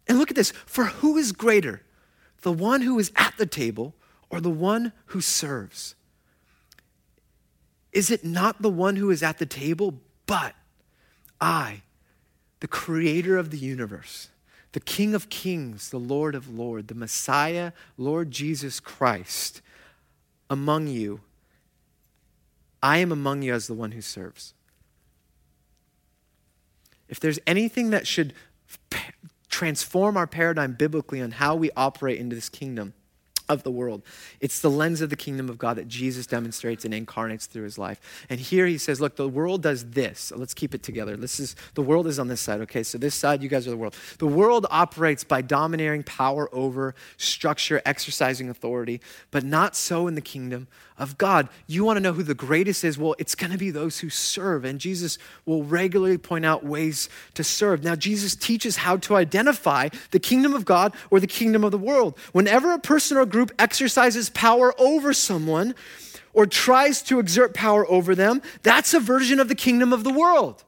And 0.08 0.18
look 0.18 0.32
at 0.32 0.36
this 0.36 0.50
for 0.66 0.86
who 0.86 1.18
is 1.18 1.30
greater, 1.30 1.82
the 2.42 2.50
one 2.50 2.80
who 2.80 2.98
is 2.98 3.12
at 3.14 3.34
the 3.36 3.46
table 3.46 3.94
or 4.28 4.40
the 4.40 4.50
one 4.50 4.92
who 5.04 5.20
serves? 5.20 5.94
Is 7.92 8.10
it 8.10 8.24
not 8.24 8.62
the 8.62 8.70
one 8.70 8.96
who 8.96 9.10
is 9.10 9.22
at 9.22 9.38
the 9.38 9.46
table, 9.46 10.00
but 10.26 10.54
I, 11.40 11.82
the 12.60 12.68
creator 12.68 13.36
of 13.36 13.50
the 13.50 13.58
universe, 13.58 14.28
the 14.72 14.80
King 14.80 15.14
of 15.14 15.28
kings, 15.28 15.90
the 15.90 15.98
Lord 15.98 16.34
of 16.34 16.48
lords, 16.48 16.86
the 16.86 16.94
Messiah, 16.94 17.72
Lord 17.96 18.30
Jesus 18.30 18.78
Christ, 18.78 19.60
among 20.48 20.86
you, 20.86 21.20
I 22.82 22.98
am 22.98 23.12
among 23.12 23.42
you 23.42 23.52
as 23.52 23.66
the 23.66 23.74
one 23.74 23.92
who 23.92 24.00
serves. 24.00 24.54
If 27.08 27.18
there's 27.18 27.40
anything 27.46 27.90
that 27.90 28.06
should 28.06 28.32
transform 29.48 30.16
our 30.16 30.28
paradigm 30.28 30.74
biblically 30.74 31.20
on 31.20 31.32
how 31.32 31.56
we 31.56 31.70
operate 31.76 32.18
into 32.18 32.36
this 32.36 32.48
kingdom, 32.48 32.94
of 33.50 33.64
the 33.64 33.70
world. 33.70 34.02
It's 34.40 34.60
the 34.60 34.70
lens 34.70 35.00
of 35.00 35.10
the 35.10 35.16
kingdom 35.16 35.48
of 35.48 35.58
God 35.58 35.76
that 35.76 35.88
Jesus 35.88 36.26
demonstrates 36.26 36.84
and 36.84 36.94
incarnates 36.94 37.46
through 37.46 37.64
his 37.64 37.76
life. 37.76 38.00
And 38.30 38.38
here 38.38 38.66
he 38.66 38.78
says, 38.78 39.00
look, 39.00 39.16
the 39.16 39.28
world 39.28 39.62
does 39.62 39.90
this. 39.90 40.32
Let's 40.34 40.54
keep 40.54 40.74
it 40.74 40.82
together. 40.82 41.16
This 41.16 41.40
is 41.40 41.56
the 41.74 41.82
world 41.82 42.06
is 42.06 42.18
on 42.18 42.28
this 42.28 42.40
side, 42.40 42.60
okay? 42.62 42.82
So 42.84 42.96
this 42.96 43.14
side, 43.14 43.42
you 43.42 43.48
guys 43.48 43.66
are 43.66 43.70
the 43.70 43.76
world. 43.76 43.96
The 44.18 44.26
world 44.26 44.66
operates 44.70 45.24
by 45.24 45.42
domineering 45.42 46.04
power 46.04 46.48
over 46.54 46.94
structure, 47.16 47.82
exercising 47.84 48.48
authority, 48.48 49.00
but 49.30 49.44
not 49.44 49.74
so 49.74 50.06
in 50.06 50.14
the 50.14 50.20
kingdom 50.20 50.68
of 51.00 51.18
God. 51.18 51.48
You 51.66 51.84
want 51.84 51.96
to 51.96 52.00
know 52.00 52.12
who 52.12 52.22
the 52.22 52.34
greatest 52.34 52.84
is? 52.84 52.98
Well, 52.98 53.16
it's 53.18 53.34
going 53.34 53.50
to 53.50 53.58
be 53.58 53.70
those 53.70 53.98
who 53.98 54.10
serve. 54.10 54.64
And 54.64 54.78
Jesus 54.78 55.18
will 55.46 55.64
regularly 55.64 56.18
point 56.18 56.44
out 56.44 56.64
ways 56.64 57.08
to 57.34 57.42
serve. 57.42 57.82
Now, 57.82 57.96
Jesus 57.96 58.36
teaches 58.36 58.76
how 58.76 58.98
to 58.98 59.16
identify 59.16 59.88
the 60.10 60.20
kingdom 60.20 60.54
of 60.54 60.64
God 60.64 60.94
or 61.10 61.18
the 61.18 61.26
kingdom 61.26 61.64
of 61.64 61.72
the 61.72 61.78
world. 61.78 62.16
Whenever 62.32 62.72
a 62.72 62.78
person 62.78 63.16
or 63.16 63.24
group 63.24 63.50
exercises 63.58 64.28
power 64.30 64.78
over 64.78 65.12
someone 65.14 65.74
or 66.34 66.46
tries 66.46 67.02
to 67.02 67.18
exert 67.18 67.54
power 67.54 67.90
over 67.90 68.14
them, 68.14 68.42
that's 68.62 68.94
a 68.94 69.00
version 69.00 69.40
of 69.40 69.48
the 69.48 69.54
kingdom 69.54 69.92
of 69.92 70.04
the 70.04 70.12
world. 70.12 70.62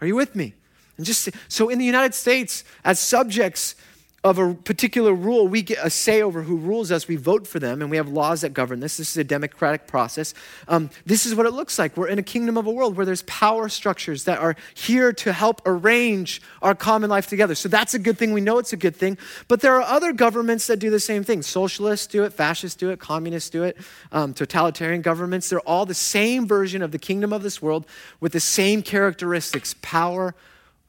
Are 0.00 0.06
you 0.06 0.14
with 0.14 0.36
me? 0.36 0.54
And 0.98 1.06
just 1.06 1.30
so 1.48 1.70
in 1.70 1.78
the 1.78 1.86
United 1.86 2.14
States, 2.14 2.62
as 2.84 3.00
subjects, 3.00 3.74
of 4.22 4.38
a 4.38 4.52
particular 4.52 5.14
rule, 5.14 5.48
we 5.48 5.62
get 5.62 5.78
a 5.82 5.88
say 5.88 6.20
over 6.20 6.42
who 6.42 6.56
rules 6.56 6.92
us. 6.92 7.08
We 7.08 7.16
vote 7.16 7.46
for 7.46 7.58
them, 7.58 7.80
and 7.80 7.90
we 7.90 7.96
have 7.96 8.08
laws 8.08 8.42
that 8.42 8.52
govern 8.52 8.80
this. 8.80 8.98
This 8.98 9.12
is 9.12 9.16
a 9.16 9.24
democratic 9.24 9.86
process. 9.86 10.34
Um, 10.68 10.90
this 11.06 11.24
is 11.24 11.34
what 11.34 11.46
it 11.46 11.52
looks 11.52 11.78
like. 11.78 11.96
We're 11.96 12.08
in 12.08 12.18
a 12.18 12.22
kingdom 12.22 12.58
of 12.58 12.66
a 12.66 12.70
world 12.70 12.98
where 12.98 13.06
there's 13.06 13.22
power 13.22 13.70
structures 13.70 14.24
that 14.24 14.38
are 14.38 14.56
here 14.74 15.14
to 15.14 15.32
help 15.32 15.62
arrange 15.64 16.42
our 16.60 16.74
common 16.74 17.08
life 17.08 17.28
together. 17.28 17.54
So 17.54 17.70
that's 17.70 17.94
a 17.94 17.98
good 17.98 18.18
thing. 18.18 18.34
We 18.34 18.42
know 18.42 18.58
it's 18.58 18.74
a 18.74 18.76
good 18.76 18.94
thing. 18.94 19.16
But 19.48 19.62
there 19.62 19.74
are 19.76 19.82
other 19.82 20.12
governments 20.12 20.66
that 20.66 20.76
do 20.76 20.90
the 20.90 21.00
same 21.00 21.24
thing. 21.24 21.40
Socialists 21.40 22.06
do 22.06 22.24
it, 22.24 22.34
fascists 22.34 22.76
do 22.76 22.90
it, 22.90 23.00
communists 23.00 23.48
do 23.48 23.62
it, 23.62 23.78
um, 24.12 24.34
totalitarian 24.34 25.00
governments. 25.00 25.48
They're 25.48 25.60
all 25.60 25.86
the 25.86 25.94
same 25.94 26.46
version 26.46 26.82
of 26.82 26.92
the 26.92 26.98
kingdom 26.98 27.32
of 27.32 27.42
this 27.42 27.62
world 27.62 27.86
with 28.20 28.32
the 28.32 28.40
same 28.40 28.82
characteristics 28.82 29.74
power 29.80 30.34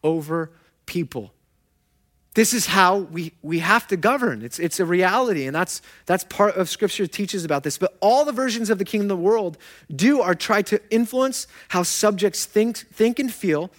over 0.03 0.51
people. 0.85 1.31
This 2.33 2.53
is 2.53 2.67
how 2.67 2.97
we, 2.97 3.33
we 3.41 3.59
have 3.59 3.87
to 3.87 3.97
govern. 3.97 4.41
It's, 4.41 4.57
it's 4.57 4.79
a 4.79 4.85
reality, 4.85 5.47
and 5.47 5.55
that's, 5.55 5.81
that's 6.05 6.23
part 6.23 6.55
of 6.55 6.69
Scripture 6.69 7.05
teaches 7.05 7.43
about 7.43 7.63
this. 7.63 7.77
But 7.77 7.97
all 7.99 8.23
the 8.23 8.31
versions 8.31 8.69
of 8.69 8.77
the 8.77 8.85
kingdom 8.85 9.11
of 9.11 9.17
the 9.17 9.23
world 9.23 9.57
do 9.93 10.21
are 10.21 10.33
try 10.33 10.61
to 10.63 10.79
influence 10.89 11.45
how 11.69 11.83
subjects 11.83 12.45
think, 12.45 12.77
think 12.77 13.19
and 13.19 13.33
feel, 13.33 13.69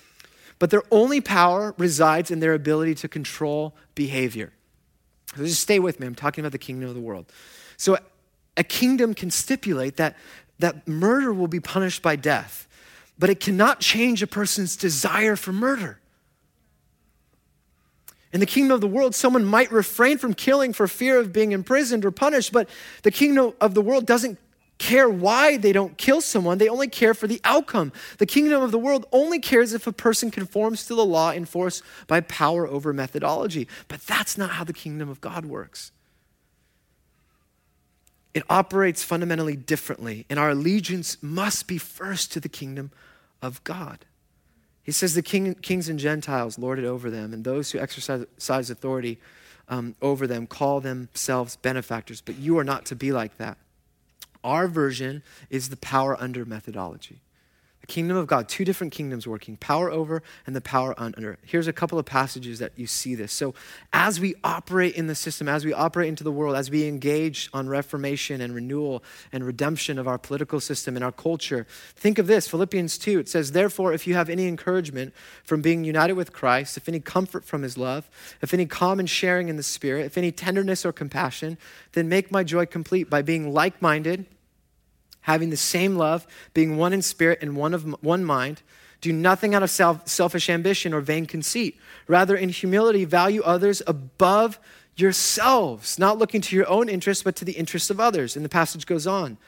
but 0.58 0.68
their 0.68 0.82
only 0.90 1.22
power 1.22 1.74
resides 1.78 2.30
in 2.30 2.40
their 2.40 2.52
ability 2.52 2.94
to 2.96 3.08
control 3.08 3.74
behavior. 3.94 4.52
So 5.34 5.44
just 5.44 5.62
stay 5.62 5.78
with 5.78 5.98
me. 5.98 6.06
I'm 6.06 6.14
talking 6.14 6.42
about 6.42 6.52
the 6.52 6.58
kingdom 6.58 6.90
of 6.90 6.94
the 6.94 7.00
world. 7.00 7.32
So 7.78 7.96
a 8.58 8.64
kingdom 8.64 9.14
can 9.14 9.30
stipulate 9.30 9.96
that, 9.96 10.14
that 10.58 10.86
murder 10.86 11.32
will 11.32 11.48
be 11.48 11.60
punished 11.60 12.02
by 12.02 12.16
death, 12.16 12.68
but 13.18 13.30
it 13.30 13.40
cannot 13.40 13.80
change 13.80 14.22
a 14.22 14.26
person's 14.26 14.76
desire 14.76 15.36
for 15.36 15.54
murder. 15.54 16.00
In 18.32 18.40
the 18.40 18.46
kingdom 18.46 18.74
of 18.74 18.80
the 18.80 18.86
world, 18.86 19.14
someone 19.14 19.44
might 19.44 19.70
refrain 19.70 20.16
from 20.16 20.32
killing 20.32 20.72
for 20.72 20.88
fear 20.88 21.18
of 21.18 21.32
being 21.32 21.52
imprisoned 21.52 22.04
or 22.04 22.10
punished, 22.10 22.52
but 22.52 22.68
the 23.02 23.10
kingdom 23.10 23.52
of 23.60 23.74
the 23.74 23.82
world 23.82 24.06
doesn't 24.06 24.38
care 24.78 25.08
why 25.08 25.56
they 25.56 25.72
don't 25.72 25.96
kill 25.96 26.20
someone, 26.20 26.58
they 26.58 26.68
only 26.68 26.88
care 26.88 27.14
for 27.14 27.26
the 27.28 27.40
outcome. 27.44 27.92
The 28.18 28.26
kingdom 28.26 28.62
of 28.62 28.72
the 28.72 28.78
world 28.78 29.06
only 29.12 29.38
cares 29.38 29.74
if 29.74 29.86
a 29.86 29.92
person 29.92 30.30
conforms 30.30 30.86
to 30.86 30.94
the 30.94 31.04
law 31.04 31.30
enforced 31.30 31.82
by 32.08 32.20
power 32.20 32.66
over 32.66 32.92
methodology. 32.92 33.68
But 33.86 34.00
that's 34.00 34.36
not 34.36 34.50
how 34.50 34.64
the 34.64 34.72
kingdom 34.72 35.08
of 35.08 35.20
God 35.20 35.44
works. 35.44 35.92
It 38.34 38.44
operates 38.48 39.04
fundamentally 39.04 39.56
differently, 39.56 40.24
and 40.30 40.38
our 40.38 40.50
allegiance 40.50 41.22
must 41.22 41.68
be 41.68 41.76
first 41.76 42.32
to 42.32 42.40
the 42.40 42.48
kingdom 42.48 42.90
of 43.42 43.62
God. 43.62 44.06
He 44.82 44.92
says 44.92 45.14
the 45.14 45.22
king, 45.22 45.54
kings 45.54 45.88
and 45.88 45.98
Gentiles 45.98 46.58
lord 46.58 46.78
it 46.78 46.84
over 46.84 47.10
them, 47.10 47.32
and 47.32 47.44
those 47.44 47.70
who 47.70 47.78
exercise 47.78 48.70
authority 48.70 49.18
um, 49.68 49.94
over 50.02 50.26
them 50.26 50.46
call 50.46 50.80
themselves 50.80 51.56
benefactors, 51.56 52.20
but 52.20 52.36
you 52.36 52.58
are 52.58 52.64
not 52.64 52.84
to 52.86 52.96
be 52.96 53.12
like 53.12 53.36
that. 53.38 53.58
Our 54.42 54.66
version 54.66 55.22
is 55.50 55.68
the 55.68 55.76
power 55.76 56.20
under 56.20 56.44
methodology. 56.44 57.20
The 57.82 57.88
kingdom 57.88 58.16
of 58.16 58.28
God, 58.28 58.48
two 58.48 58.64
different 58.64 58.92
kingdoms 58.92 59.26
working 59.26 59.56
power 59.56 59.90
over 59.90 60.22
and 60.46 60.54
the 60.54 60.60
power 60.60 60.94
under. 60.96 61.36
Here's 61.42 61.66
a 61.66 61.72
couple 61.72 61.98
of 61.98 62.06
passages 62.06 62.60
that 62.60 62.72
you 62.76 62.86
see 62.86 63.16
this. 63.16 63.32
So, 63.32 63.54
as 63.92 64.20
we 64.20 64.36
operate 64.44 64.94
in 64.94 65.08
the 65.08 65.16
system, 65.16 65.48
as 65.48 65.64
we 65.64 65.72
operate 65.72 66.08
into 66.08 66.22
the 66.22 66.30
world, 66.30 66.54
as 66.54 66.70
we 66.70 66.86
engage 66.86 67.50
on 67.52 67.68
reformation 67.68 68.40
and 68.40 68.54
renewal 68.54 69.02
and 69.32 69.44
redemption 69.44 69.98
of 69.98 70.06
our 70.06 70.16
political 70.16 70.60
system 70.60 70.94
and 70.94 71.04
our 71.04 71.10
culture, 71.10 71.66
think 71.96 72.20
of 72.20 72.28
this 72.28 72.46
Philippians 72.46 72.98
2. 72.98 73.18
It 73.18 73.28
says, 73.28 73.50
Therefore, 73.50 73.92
if 73.92 74.06
you 74.06 74.14
have 74.14 74.30
any 74.30 74.46
encouragement 74.46 75.12
from 75.42 75.60
being 75.60 75.82
united 75.82 76.12
with 76.12 76.32
Christ, 76.32 76.76
if 76.76 76.88
any 76.88 77.00
comfort 77.00 77.44
from 77.44 77.62
his 77.62 77.76
love, 77.76 78.08
if 78.40 78.54
any 78.54 78.64
common 78.64 79.06
sharing 79.06 79.48
in 79.48 79.56
the 79.56 79.62
Spirit, 79.64 80.06
if 80.06 80.16
any 80.16 80.30
tenderness 80.30 80.86
or 80.86 80.92
compassion, 80.92 81.58
then 81.94 82.08
make 82.08 82.30
my 82.30 82.44
joy 82.44 82.64
complete 82.64 83.10
by 83.10 83.22
being 83.22 83.52
like 83.52 83.82
minded 83.82 84.24
having 85.22 85.50
the 85.50 85.56
same 85.56 85.96
love, 85.96 86.26
being 86.54 86.76
one 86.76 86.92
in 86.92 87.02
spirit 87.02 87.38
and 87.42 87.56
one 87.56 87.74
of 87.74 87.84
one 88.02 88.24
mind. 88.24 88.62
Do 89.00 89.12
nothing 89.12 89.54
out 89.54 89.62
of 89.62 89.70
self, 89.70 90.06
selfish 90.06 90.48
ambition 90.48 90.94
or 90.94 91.00
vain 91.00 91.26
conceit. 91.26 91.78
Rather, 92.06 92.36
in 92.36 92.50
humility, 92.50 93.04
value 93.04 93.42
others 93.42 93.82
above 93.86 94.60
yourselves, 94.96 95.98
not 95.98 96.18
looking 96.18 96.40
to 96.40 96.56
your 96.56 96.68
own 96.68 96.88
interests, 96.88 97.22
but 97.22 97.34
to 97.36 97.44
the 97.44 97.52
interests 97.52 97.90
of 97.90 97.98
others. 97.98 98.36
And 98.36 98.44
the 98.44 98.48
passage 98.48 98.86
goes 98.86 99.06
on. 99.06 99.38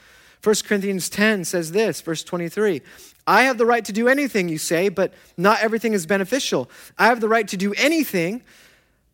1 0.42 0.54
Corinthians 0.66 1.08
10 1.08 1.44
says 1.44 1.72
this, 1.72 2.00
verse 2.00 2.22
23 2.22 2.82
I 3.26 3.44
have 3.44 3.56
the 3.56 3.64
right 3.64 3.84
to 3.86 3.92
do 3.92 4.08
anything, 4.08 4.48
you 4.50 4.58
say, 4.58 4.90
but 4.90 5.14
not 5.36 5.60
everything 5.62 5.94
is 5.94 6.04
beneficial. 6.04 6.70
I 6.98 7.06
have 7.06 7.20
the 7.20 7.28
right 7.28 7.48
to 7.48 7.56
do 7.56 7.72
anything, 7.74 8.42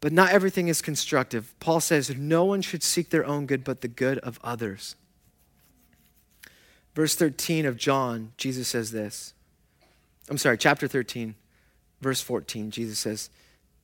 but 0.00 0.12
not 0.12 0.32
everything 0.32 0.66
is 0.66 0.82
constructive. 0.82 1.54
Paul 1.60 1.80
says, 1.80 2.16
No 2.16 2.44
one 2.44 2.62
should 2.62 2.82
seek 2.82 3.10
their 3.10 3.24
own 3.24 3.46
good, 3.46 3.62
but 3.62 3.82
the 3.82 3.88
good 3.88 4.18
of 4.18 4.40
others. 4.42 4.96
Verse 6.94 7.14
13 7.14 7.66
of 7.66 7.76
John, 7.76 8.33
Jesus 8.37 8.68
says 8.68 8.90
this. 8.90 9.35
I'm 10.29 10.38
sorry, 10.38 10.59
chapter 10.59 10.87
13, 10.87 11.35
verse 12.00 12.20
14, 12.20 12.70
Jesus 12.70 12.98
says, 12.98 13.31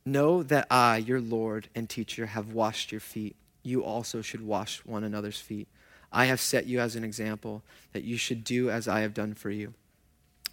Know 0.05 0.43
that 0.45 0.67
I, 0.71 0.99
your 0.99 1.21
Lord 1.21 1.69
and 1.75 1.89
teacher, 1.89 2.27
have 2.27 2.53
washed 2.53 2.93
your 2.93 3.01
feet. 3.01 3.37
You 3.63 3.85
also 3.85 4.23
should 4.23 4.47
wash 4.47 4.79
one 4.85 5.03
another's 5.03 5.41
feet. 5.41 5.67
I 6.13 6.27
have 6.27 6.41
set 6.41 6.67
you 6.67 6.81
as 6.81 6.95
an 6.95 7.05
example 7.05 7.63
that 7.93 8.05
you 8.05 8.17
should 8.17 8.45
do 8.45 8.71
as 8.71 8.87
I 8.87 9.01
have 9.01 9.15
done 9.15 9.35
for 9.35 9.51
you. 9.51 9.75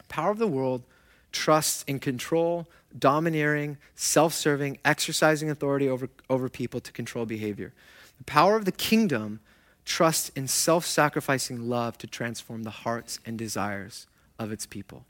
Power 0.10 0.32
of 0.32 0.40
the 0.40 0.48
world 0.48 0.84
trusts 1.32 1.84
in 1.88 2.00
control, 2.00 2.68
domineering, 2.98 3.78
self 3.96 4.34
serving, 4.34 4.78
exercising 4.84 5.50
authority 5.50 5.90
over, 5.90 6.10
over 6.30 6.50
people 6.50 6.80
to 6.80 6.92
control 6.92 7.26
behavior. 7.26 7.74
The 8.18 8.24
power 8.24 8.56
of 8.56 8.66
the 8.66 8.72
kingdom 8.72 9.40
trusts 9.86 10.30
in 10.30 10.48
self 10.48 10.86
sacrificing 10.86 11.70
love 11.70 11.98
to 12.00 12.08
transform 12.08 12.64
the 12.64 12.70
hearts 12.70 13.20
and 13.26 13.38
desires 13.38 14.08
of 14.40 14.52
its 14.52 14.66
people. 14.66 15.06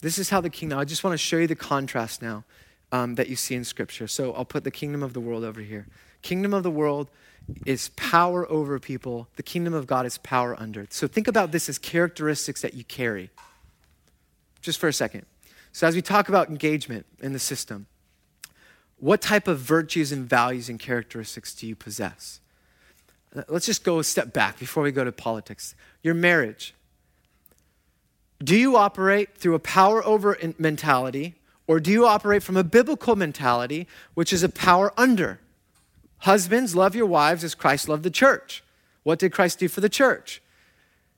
This 0.00 0.18
is 0.18 0.30
how 0.30 0.40
the 0.40 0.50
kingdom, 0.50 0.78
I 0.78 0.84
just 0.84 1.04
want 1.04 1.14
to 1.14 1.18
show 1.18 1.36
you 1.36 1.46
the 1.46 1.54
contrast 1.54 2.22
now 2.22 2.44
um, 2.90 3.16
that 3.16 3.28
you 3.28 3.36
see 3.36 3.54
in 3.54 3.64
Scripture. 3.64 4.06
So 4.06 4.32
I'll 4.32 4.44
put 4.44 4.64
the 4.64 4.70
kingdom 4.70 5.02
of 5.02 5.12
the 5.12 5.20
world 5.20 5.44
over 5.44 5.60
here. 5.60 5.86
Kingdom 6.22 6.54
of 6.54 6.62
the 6.62 6.70
world 6.70 7.08
is 7.66 7.90
power 7.90 8.50
over 8.50 8.78
people, 8.78 9.28
the 9.36 9.42
kingdom 9.42 9.74
of 9.74 9.86
God 9.86 10.06
is 10.06 10.18
power 10.18 10.54
under. 10.58 10.86
So 10.90 11.06
think 11.06 11.26
about 11.26 11.52
this 11.52 11.68
as 11.68 11.78
characteristics 11.78 12.62
that 12.62 12.74
you 12.74 12.84
carry. 12.84 13.30
Just 14.60 14.78
for 14.78 14.88
a 14.88 14.92
second. 14.92 15.26
So, 15.72 15.86
as 15.86 15.94
we 15.94 16.02
talk 16.02 16.28
about 16.28 16.48
engagement 16.48 17.06
in 17.20 17.32
the 17.32 17.38
system, 17.38 17.86
what 18.98 19.22
type 19.22 19.48
of 19.48 19.58
virtues 19.58 20.12
and 20.12 20.28
values 20.28 20.68
and 20.68 20.78
characteristics 20.78 21.54
do 21.54 21.66
you 21.66 21.74
possess? 21.74 22.40
Let's 23.48 23.66
just 23.66 23.84
go 23.84 23.98
a 23.98 24.04
step 24.04 24.32
back 24.32 24.58
before 24.58 24.82
we 24.82 24.90
go 24.90 25.04
to 25.04 25.12
politics. 25.12 25.74
Your 26.02 26.14
marriage. 26.14 26.74
Do 28.42 28.56
you 28.56 28.76
operate 28.76 29.36
through 29.36 29.54
a 29.54 29.60
power 29.60 30.04
over 30.04 30.36
mentality, 30.58 31.36
or 31.66 31.78
do 31.78 31.90
you 31.90 32.06
operate 32.06 32.42
from 32.42 32.56
a 32.56 32.64
biblical 32.64 33.14
mentality, 33.14 33.86
which 34.14 34.32
is 34.32 34.42
a 34.42 34.48
power 34.48 34.92
under? 34.96 35.38
Husbands, 36.18 36.74
love 36.74 36.94
your 36.94 37.06
wives 37.06 37.44
as 37.44 37.54
Christ 37.54 37.88
loved 37.88 38.02
the 38.02 38.10
church. 38.10 38.64
What 39.04 39.18
did 39.18 39.32
Christ 39.32 39.58
do 39.58 39.68
for 39.68 39.80
the 39.80 39.88
church? 39.88 40.42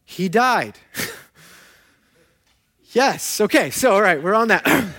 He 0.04 0.28
died. 0.28 0.78
yes, 2.92 3.40
okay, 3.40 3.70
so 3.70 3.92
all 3.92 4.02
right, 4.02 4.22
we're 4.22 4.34
on 4.34 4.48
that. 4.48 4.64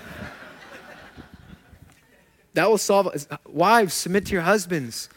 that 2.53 2.69
will 2.69 2.77
solve 2.77 3.27
Wives, 3.47 3.93
submit 3.93 4.25
to 4.27 4.33
your 4.33 4.41
husbands. 4.41 5.09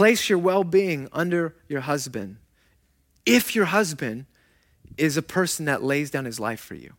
Place 0.00 0.30
your 0.30 0.38
well 0.38 0.64
being 0.64 1.10
under 1.12 1.54
your 1.68 1.82
husband. 1.82 2.38
If 3.26 3.54
your 3.54 3.66
husband 3.66 4.24
is 4.96 5.18
a 5.18 5.22
person 5.22 5.66
that 5.66 5.82
lays 5.82 6.10
down 6.10 6.24
his 6.24 6.40
life 6.40 6.58
for 6.58 6.74
you. 6.74 6.94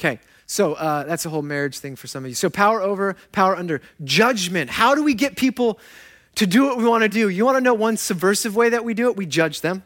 Okay, 0.00 0.18
so 0.44 0.72
uh, 0.74 1.04
that's 1.04 1.26
a 1.26 1.30
whole 1.30 1.42
marriage 1.42 1.78
thing 1.78 1.94
for 1.94 2.08
some 2.08 2.24
of 2.24 2.28
you. 2.28 2.34
So 2.34 2.50
power 2.50 2.82
over, 2.82 3.14
power 3.30 3.54
under, 3.54 3.80
judgment. 4.02 4.68
How 4.68 4.96
do 4.96 5.04
we 5.04 5.14
get 5.14 5.36
people 5.36 5.78
to 6.34 6.44
do 6.44 6.64
what 6.64 6.76
we 6.76 6.82
want 6.82 7.04
to 7.04 7.08
do? 7.08 7.28
You 7.28 7.44
want 7.44 7.56
to 7.56 7.60
know 7.60 7.74
one 7.74 7.96
subversive 7.96 8.56
way 8.56 8.70
that 8.70 8.84
we 8.84 8.94
do 8.94 9.08
it? 9.10 9.16
We 9.16 9.24
judge 9.24 9.60
them. 9.60 9.84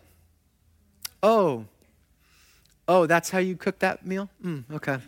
Oh, 1.22 1.66
oh, 2.88 3.04
that's 3.04 3.28
how 3.28 3.40
you 3.40 3.56
cook 3.56 3.80
that 3.80 4.06
meal? 4.06 4.30
Mm, 4.42 4.64
okay. 4.72 5.00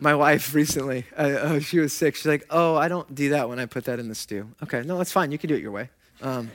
My 0.00 0.14
wife 0.14 0.54
recently, 0.54 1.04
uh, 1.16 1.20
uh, 1.20 1.60
she 1.60 1.78
was 1.78 1.92
sick. 1.92 2.16
She's 2.16 2.26
like, 2.26 2.46
"Oh, 2.48 2.74
I 2.74 2.88
don't 2.88 3.14
do 3.14 3.30
that 3.30 3.48
when 3.50 3.58
I 3.58 3.66
put 3.66 3.84
that 3.84 3.98
in 3.98 4.08
the 4.08 4.14
stew." 4.14 4.48
Okay, 4.62 4.82
no, 4.82 4.96
that's 4.96 5.12
fine. 5.12 5.30
You 5.30 5.38
can 5.38 5.48
do 5.48 5.54
it 5.54 5.60
your 5.60 5.72
way. 5.72 5.90
Um, 6.22 6.50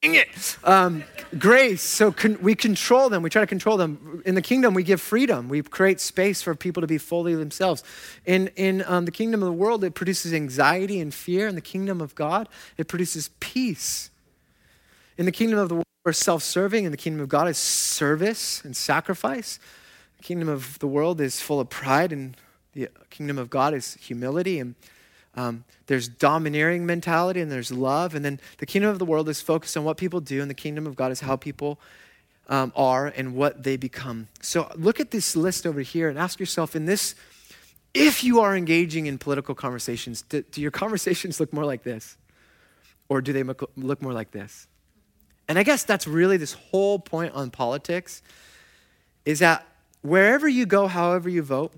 it. 0.00 0.56
Um, 0.62 1.02
grace, 1.38 1.82
so 1.82 2.12
con- 2.12 2.38
we 2.40 2.54
control 2.54 3.08
them. 3.08 3.22
We 3.22 3.30
try 3.30 3.42
to 3.42 3.46
control 3.46 3.76
them. 3.76 4.22
In 4.24 4.36
the 4.36 4.42
kingdom, 4.42 4.72
we 4.72 4.84
give 4.84 5.00
freedom. 5.00 5.48
We 5.48 5.60
create 5.62 6.00
space 6.00 6.40
for 6.40 6.54
people 6.54 6.80
to 6.82 6.86
be 6.86 6.98
fully 6.98 7.34
themselves. 7.34 7.82
In, 8.24 8.48
in 8.54 8.84
um, 8.86 9.06
the 9.06 9.10
kingdom 9.10 9.42
of 9.42 9.46
the 9.46 9.52
world, 9.52 9.82
it 9.82 9.94
produces 9.94 10.32
anxiety 10.32 11.00
and 11.00 11.12
fear. 11.12 11.48
In 11.48 11.56
the 11.56 11.60
kingdom 11.60 12.00
of 12.00 12.14
God, 12.14 12.48
it 12.76 12.86
produces 12.86 13.30
peace. 13.40 14.10
In 15.16 15.24
the 15.24 15.32
kingdom 15.32 15.58
of 15.58 15.68
the 15.68 15.74
world, 15.74 15.86
we're 16.04 16.12
self 16.12 16.44
serving. 16.44 16.84
In 16.84 16.92
the 16.92 16.96
kingdom 16.96 17.20
of 17.20 17.28
God, 17.28 17.48
is 17.48 17.58
service 17.58 18.64
and 18.64 18.76
sacrifice. 18.76 19.58
The 20.18 20.24
kingdom 20.24 20.48
of 20.48 20.78
the 20.78 20.86
world 20.86 21.20
is 21.20 21.40
full 21.40 21.60
of 21.60 21.70
pride, 21.70 22.12
and 22.12 22.36
the 22.74 22.88
kingdom 23.10 23.38
of 23.38 23.50
God 23.50 23.74
is 23.74 23.94
humility 23.94 24.60
and 24.60 24.74
um, 25.38 25.64
there's 25.86 26.08
domineering 26.08 26.84
mentality 26.84 27.40
and 27.40 27.50
there's 27.50 27.70
love. 27.70 28.16
And 28.16 28.24
then 28.24 28.40
the 28.58 28.66
kingdom 28.66 28.90
of 28.90 28.98
the 28.98 29.04
world 29.04 29.28
is 29.28 29.40
focused 29.40 29.76
on 29.76 29.84
what 29.84 29.96
people 29.96 30.20
do, 30.20 30.40
and 30.40 30.50
the 30.50 30.54
kingdom 30.54 30.86
of 30.86 30.96
God 30.96 31.12
is 31.12 31.20
how 31.20 31.36
people 31.36 31.78
um, 32.48 32.72
are 32.74 33.06
and 33.06 33.36
what 33.36 33.62
they 33.62 33.76
become. 33.76 34.26
So 34.40 34.70
look 34.74 34.98
at 34.98 35.12
this 35.12 35.36
list 35.36 35.64
over 35.64 35.80
here 35.80 36.08
and 36.08 36.18
ask 36.18 36.40
yourself 36.40 36.74
in 36.74 36.86
this 36.86 37.14
if 37.94 38.22
you 38.22 38.40
are 38.40 38.56
engaging 38.56 39.06
in 39.06 39.16
political 39.16 39.54
conversations, 39.54 40.22
do, 40.22 40.42
do 40.42 40.60
your 40.60 40.70
conversations 40.82 41.38
look 41.40 41.52
more 41.52 41.64
like 41.64 41.84
this? 41.84 42.16
Or 43.08 43.22
do 43.22 43.32
they 43.32 43.42
look 43.42 44.02
more 44.02 44.12
like 44.12 44.32
this? 44.32 44.66
And 45.48 45.58
I 45.58 45.62
guess 45.62 45.84
that's 45.84 46.06
really 46.06 46.36
this 46.36 46.52
whole 46.52 46.98
point 46.98 47.32
on 47.32 47.50
politics 47.50 48.22
is 49.24 49.38
that 49.38 49.66
wherever 50.02 50.48
you 50.48 50.66
go, 50.66 50.86
however 50.86 51.28
you 51.28 51.42
vote, 51.42 51.72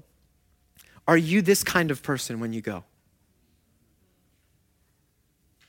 are 1.06 1.16
you 1.16 1.42
this 1.42 1.64
kind 1.64 1.90
of 1.90 2.02
person 2.02 2.40
when 2.40 2.52
you 2.52 2.60
go? 2.60 2.84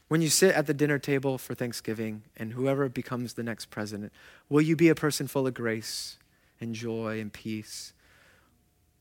When 0.07 0.21
you 0.21 0.29
sit 0.29 0.53
at 0.53 0.67
the 0.67 0.73
dinner 0.73 0.99
table 0.99 1.37
for 1.37 1.55
Thanksgiving 1.55 2.23
and 2.35 2.51
whoever 2.51 2.89
becomes 2.89 3.33
the 3.33 3.43
next 3.43 3.69
president, 3.69 4.11
will 4.49 4.61
you 4.61 4.75
be 4.75 4.89
a 4.89 4.95
person 4.95 5.25
full 5.25 5.47
of 5.47 5.53
grace 5.53 6.17
and 6.59 6.75
joy 6.75 7.21
and 7.21 7.31
peace? 7.31 7.93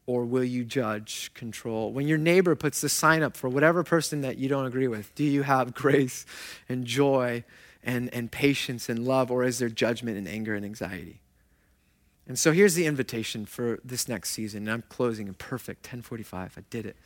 Or 0.06 0.24
will 0.24 0.44
you 0.44 0.64
judge, 0.64 1.34
control? 1.34 1.92
When 1.92 2.06
your 2.06 2.16
neighbor 2.16 2.54
puts 2.54 2.80
the 2.80 2.88
sign 2.88 3.22
up 3.22 3.36
for 3.36 3.48
whatever 3.48 3.82
person 3.82 4.20
that 4.20 4.38
you 4.38 4.48
don't 4.48 4.66
agree 4.66 4.86
with, 4.86 5.12
do 5.16 5.24
you 5.24 5.42
have 5.42 5.74
grace 5.84 6.24
and 6.68 6.84
joy 6.84 7.44
and, 7.82 8.12
and 8.14 8.30
patience 8.30 8.88
and 8.88 9.04
love, 9.04 9.30
or 9.32 9.42
is 9.42 9.58
there 9.58 9.68
judgment 9.68 10.16
and 10.16 10.28
anger 10.28 10.54
and 10.54 10.64
anxiety? 10.64 11.20
And 12.26 12.38
so 12.38 12.52
here's 12.52 12.74
the 12.74 12.86
invitation 12.86 13.46
for 13.46 13.80
this 13.84 14.08
next 14.08 14.30
season. 14.30 14.62
And 14.62 14.70
I'm 14.70 14.84
closing 14.88 15.26
in 15.26 15.34
perfect 15.34 15.84
1045. 15.84 16.54
I 16.56 16.62
did 16.70 16.86
it. 16.86 16.96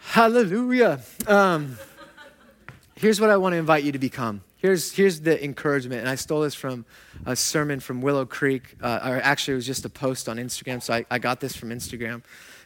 Hallelujah. 0.00 1.00
Um, 1.26 1.76
here's 2.96 3.20
what 3.20 3.30
I 3.30 3.36
want 3.36 3.52
to 3.52 3.58
invite 3.58 3.84
you 3.84 3.92
to 3.92 3.98
become. 3.98 4.42
Here's, 4.56 4.92
here's 4.92 5.20
the 5.20 5.42
encouragement, 5.42 6.00
and 6.00 6.08
I 6.08 6.16
stole 6.16 6.42
this 6.42 6.54
from 6.54 6.84
a 7.24 7.34
sermon 7.34 7.80
from 7.80 8.02
Willow 8.02 8.26
Creek, 8.26 8.76
uh, 8.82 9.00
or 9.02 9.16
actually, 9.22 9.52
it 9.52 9.56
was 9.56 9.66
just 9.66 9.86
a 9.86 9.88
post 9.88 10.28
on 10.28 10.36
Instagram, 10.36 10.82
so 10.82 10.92
I, 10.92 11.06
I 11.10 11.18
got 11.18 11.40
this 11.40 11.56
from 11.56 11.70
Instagram. 11.70 12.22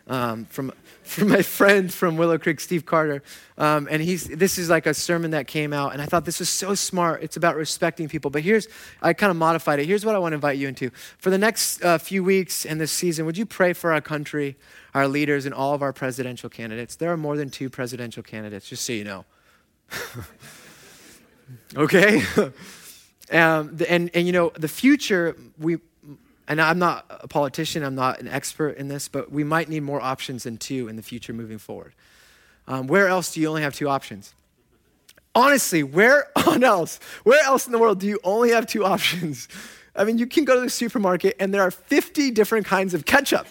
Um, 0.07 0.45
from, 0.45 0.71
from 1.03 1.29
my 1.29 1.41
friend 1.41 1.93
from 1.93 2.19
Willow 2.19 2.37
Creek, 2.37 2.61
Steve 2.61 2.85
Carter. 2.85 3.23
Um, 3.57 3.89
and 3.91 4.03
he's, 4.03 4.25
this 4.25 4.59
is 4.59 4.69
like 4.69 4.85
a 4.85 4.93
sermon 4.93 5.31
that 5.31 5.47
came 5.47 5.73
out, 5.73 5.95
and 5.95 6.03
I 6.03 6.07
thought 6.07 6.27
this 6.27 6.41
was 6.41 6.51
so 6.51 6.75
smart. 6.75 7.23
It's 7.23 7.39
about 7.39 7.57
respecting 7.57 8.09
people. 8.09 8.31
But 8.31 8.43
here's, 8.43 8.69
I 9.01 9.15
kind 9.15 9.31
of 9.31 9.37
modified 9.37 9.79
it. 9.79 9.87
Here's 9.87 10.05
what 10.05 10.15
I 10.15 10.19
want 10.19 10.33
to 10.33 10.35
invite 10.35 10.59
you 10.59 10.69
into. 10.69 10.91
For 11.19 11.31
the 11.31 11.39
next 11.39 11.83
uh, 11.83 11.97
few 11.97 12.23
weeks 12.23 12.67
and 12.67 12.79
this 12.79 12.93
season, 12.93 13.25
would 13.25 13.39
you 13.39 13.47
pray 13.47 13.73
for 13.73 13.93
our 13.93 14.03
country, 14.03 14.57
our 14.93 15.09
leaders, 15.09 15.47
and 15.47 15.55
all 15.55 15.73
of 15.73 15.83
our 15.83 15.93
presidential 15.93 16.51
candidates? 16.51 16.97
There 16.97 17.11
are 17.11 17.17
more 17.17 17.37
than 17.37 17.49
two 17.49 17.71
presidential 17.71 18.23
candidates, 18.23 18.69
just 18.69 18.85
so 18.85 18.93
you 18.93 19.05
know. 19.05 19.25
okay? 21.77 22.23
um, 23.31 23.77
and, 23.89 24.11
and 24.15 24.27
you 24.27 24.33
know, 24.33 24.53
the 24.57 24.69
future, 24.69 25.37
we, 25.59 25.79
and 26.47 26.61
I'm 26.61 26.79
not 26.79 27.07
a 27.09 27.29
politician, 27.29 27.83
I'm 27.83 27.95
not 27.95 28.21
an 28.21 28.29
expert 28.29 28.77
in 28.77 28.89
this, 28.89 29.09
but 29.09 29.33
we 29.33 29.45
might 29.45 29.69
need 29.69 29.81
more 29.81 30.01
options 30.01 30.45
than 30.45 30.59
two 30.59 30.89
in 30.89 30.97
the 30.97 31.03
future 31.03 31.33
moving 31.33 31.59
forward. 31.59 31.95
Um, 32.67 32.87
where 32.87 33.09
else 33.09 33.33
do 33.33 33.41
you 33.41 33.49
only 33.49 33.63
have 33.63 33.75
two 33.75 33.89
options? 33.89 34.35
Honestly, 35.35 35.83
where 35.83 36.29
on 36.49 36.63
else? 36.63 37.01
Where 37.25 37.43
else 37.45 37.67
in 37.67 37.73
the 37.73 37.79
world 37.79 38.01
do 38.01 38.07
you 38.07 38.21
only 38.25 38.51
have 38.51 38.67
two 38.67 38.85
options? 38.85 39.49
I 39.97 40.05
mean, 40.05 40.19
you 40.19 40.27
can 40.27 40.45
go 40.45 40.55
to 40.55 40.61
the 40.61 40.71
supermarket 40.71 41.37
and 41.39 41.55
there 41.55 41.63
are 41.63 41.71
50 41.71 42.31
different 42.33 42.67
kinds 42.67 42.95
of 42.95 43.05
ketchup. 43.05 43.47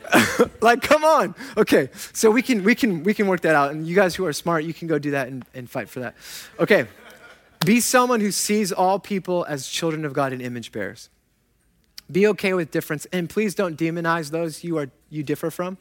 like, 0.60 0.82
come 0.82 1.04
on. 1.04 1.34
Okay, 1.56 1.88
so 2.12 2.30
we 2.30 2.42
can 2.42 2.64
we 2.64 2.74
can 2.74 3.02
we 3.02 3.14
can 3.14 3.28
work 3.28 3.40
that 3.42 3.54
out. 3.54 3.72
And 3.72 3.86
you 3.86 3.94
guys 3.94 4.14
who 4.14 4.26
are 4.26 4.32
smart, 4.32 4.64
you 4.64 4.74
can 4.74 4.88
go 4.88 4.98
do 4.98 5.12
that 5.12 5.28
and, 5.28 5.44
and 5.54 5.70
fight 5.70 5.88
for 5.88 6.00
that. 6.00 6.14
Okay. 6.58 6.86
Be 7.64 7.78
someone 7.78 8.20
who 8.20 8.32
sees 8.32 8.72
all 8.72 8.98
people 8.98 9.44
as 9.48 9.68
children 9.68 10.04
of 10.04 10.12
God 10.12 10.32
and 10.32 10.42
image 10.42 10.72
bearers. 10.72 11.08
Be 12.12 12.26
okay 12.28 12.52
with 12.52 12.70
difference, 12.70 13.06
and 13.06 13.28
please 13.28 13.54
don't 13.54 13.78
demonize 13.78 14.30
those 14.30 14.62
you 14.62 14.76
are 14.78 14.90
you 15.08 15.22
differ 15.22 15.50
from. 15.50 15.78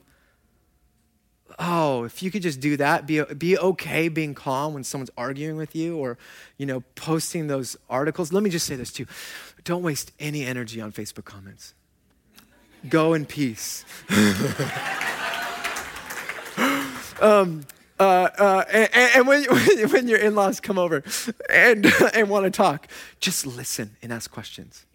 Oh, 1.59 2.03
if 2.03 2.23
you 2.23 2.32
could 2.32 2.41
just 2.41 2.59
do 2.59 2.77
that, 2.77 3.05
be, 3.05 3.21
be 3.38 3.57
okay 3.57 4.07
being 4.07 4.34
calm 4.34 4.73
when 4.73 4.84
someone's 4.84 5.11
arguing 5.17 5.57
with 5.57 5.75
you 5.75 5.97
or, 5.97 6.17
you 6.57 6.65
know, 6.65 6.82
posting 6.95 7.47
those 7.47 7.77
articles. 7.89 8.32
Let 8.32 8.43
me 8.43 8.49
just 8.49 8.65
say 8.65 8.75
this 8.75 8.91
too. 8.91 9.05
Don't 9.63 9.84
waste 9.84 10.11
any 10.19 10.45
energy 10.45 10.82
on 10.82 10.91
Facebook 10.91 11.25
comments. 11.25 11.73
Go 12.89 13.13
in 13.13 13.25
peace. 13.25 13.86
um, 17.21 17.63
uh, 17.99 18.29
uh, 18.38 18.63
and, 18.71 18.89
and 19.15 19.27
when, 19.27 19.43
when 19.91 20.07
your 20.07 20.17
in 20.17 20.34
laws 20.34 20.59
come 20.59 20.79
over 20.79 21.03
and, 21.49 21.86
and 22.13 22.29
want 22.29 22.45
to 22.45 22.51
talk, 22.51 22.88
just 23.19 23.45
listen 23.45 23.97
and 24.01 24.11
ask 24.11 24.32
questions. 24.32 24.86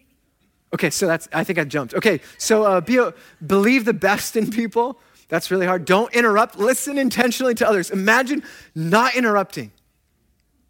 Okay, 0.73 0.89
so 0.89 1.07
that's, 1.07 1.29
I 1.31 1.43
think 1.43 1.59
I 1.59 1.63
jumped. 1.63 1.93
Okay, 1.93 2.19
so 2.37 2.63
uh, 2.63 2.81
be 2.81 2.97
a, 2.97 3.13
believe 3.45 3.85
the 3.85 3.93
best 3.93 4.35
in 4.35 4.49
people 4.51 4.99
That's 5.29 5.51
really 5.51 5.65
hard. 5.65 5.85
Don't 5.85 6.13
interrupt. 6.15 6.57
Listen 6.57 6.97
intentionally 6.97 7.55
to 7.55 7.67
others. 7.67 7.89
Imagine 7.89 8.43
not 8.75 9.15
interrupting. 9.15 9.71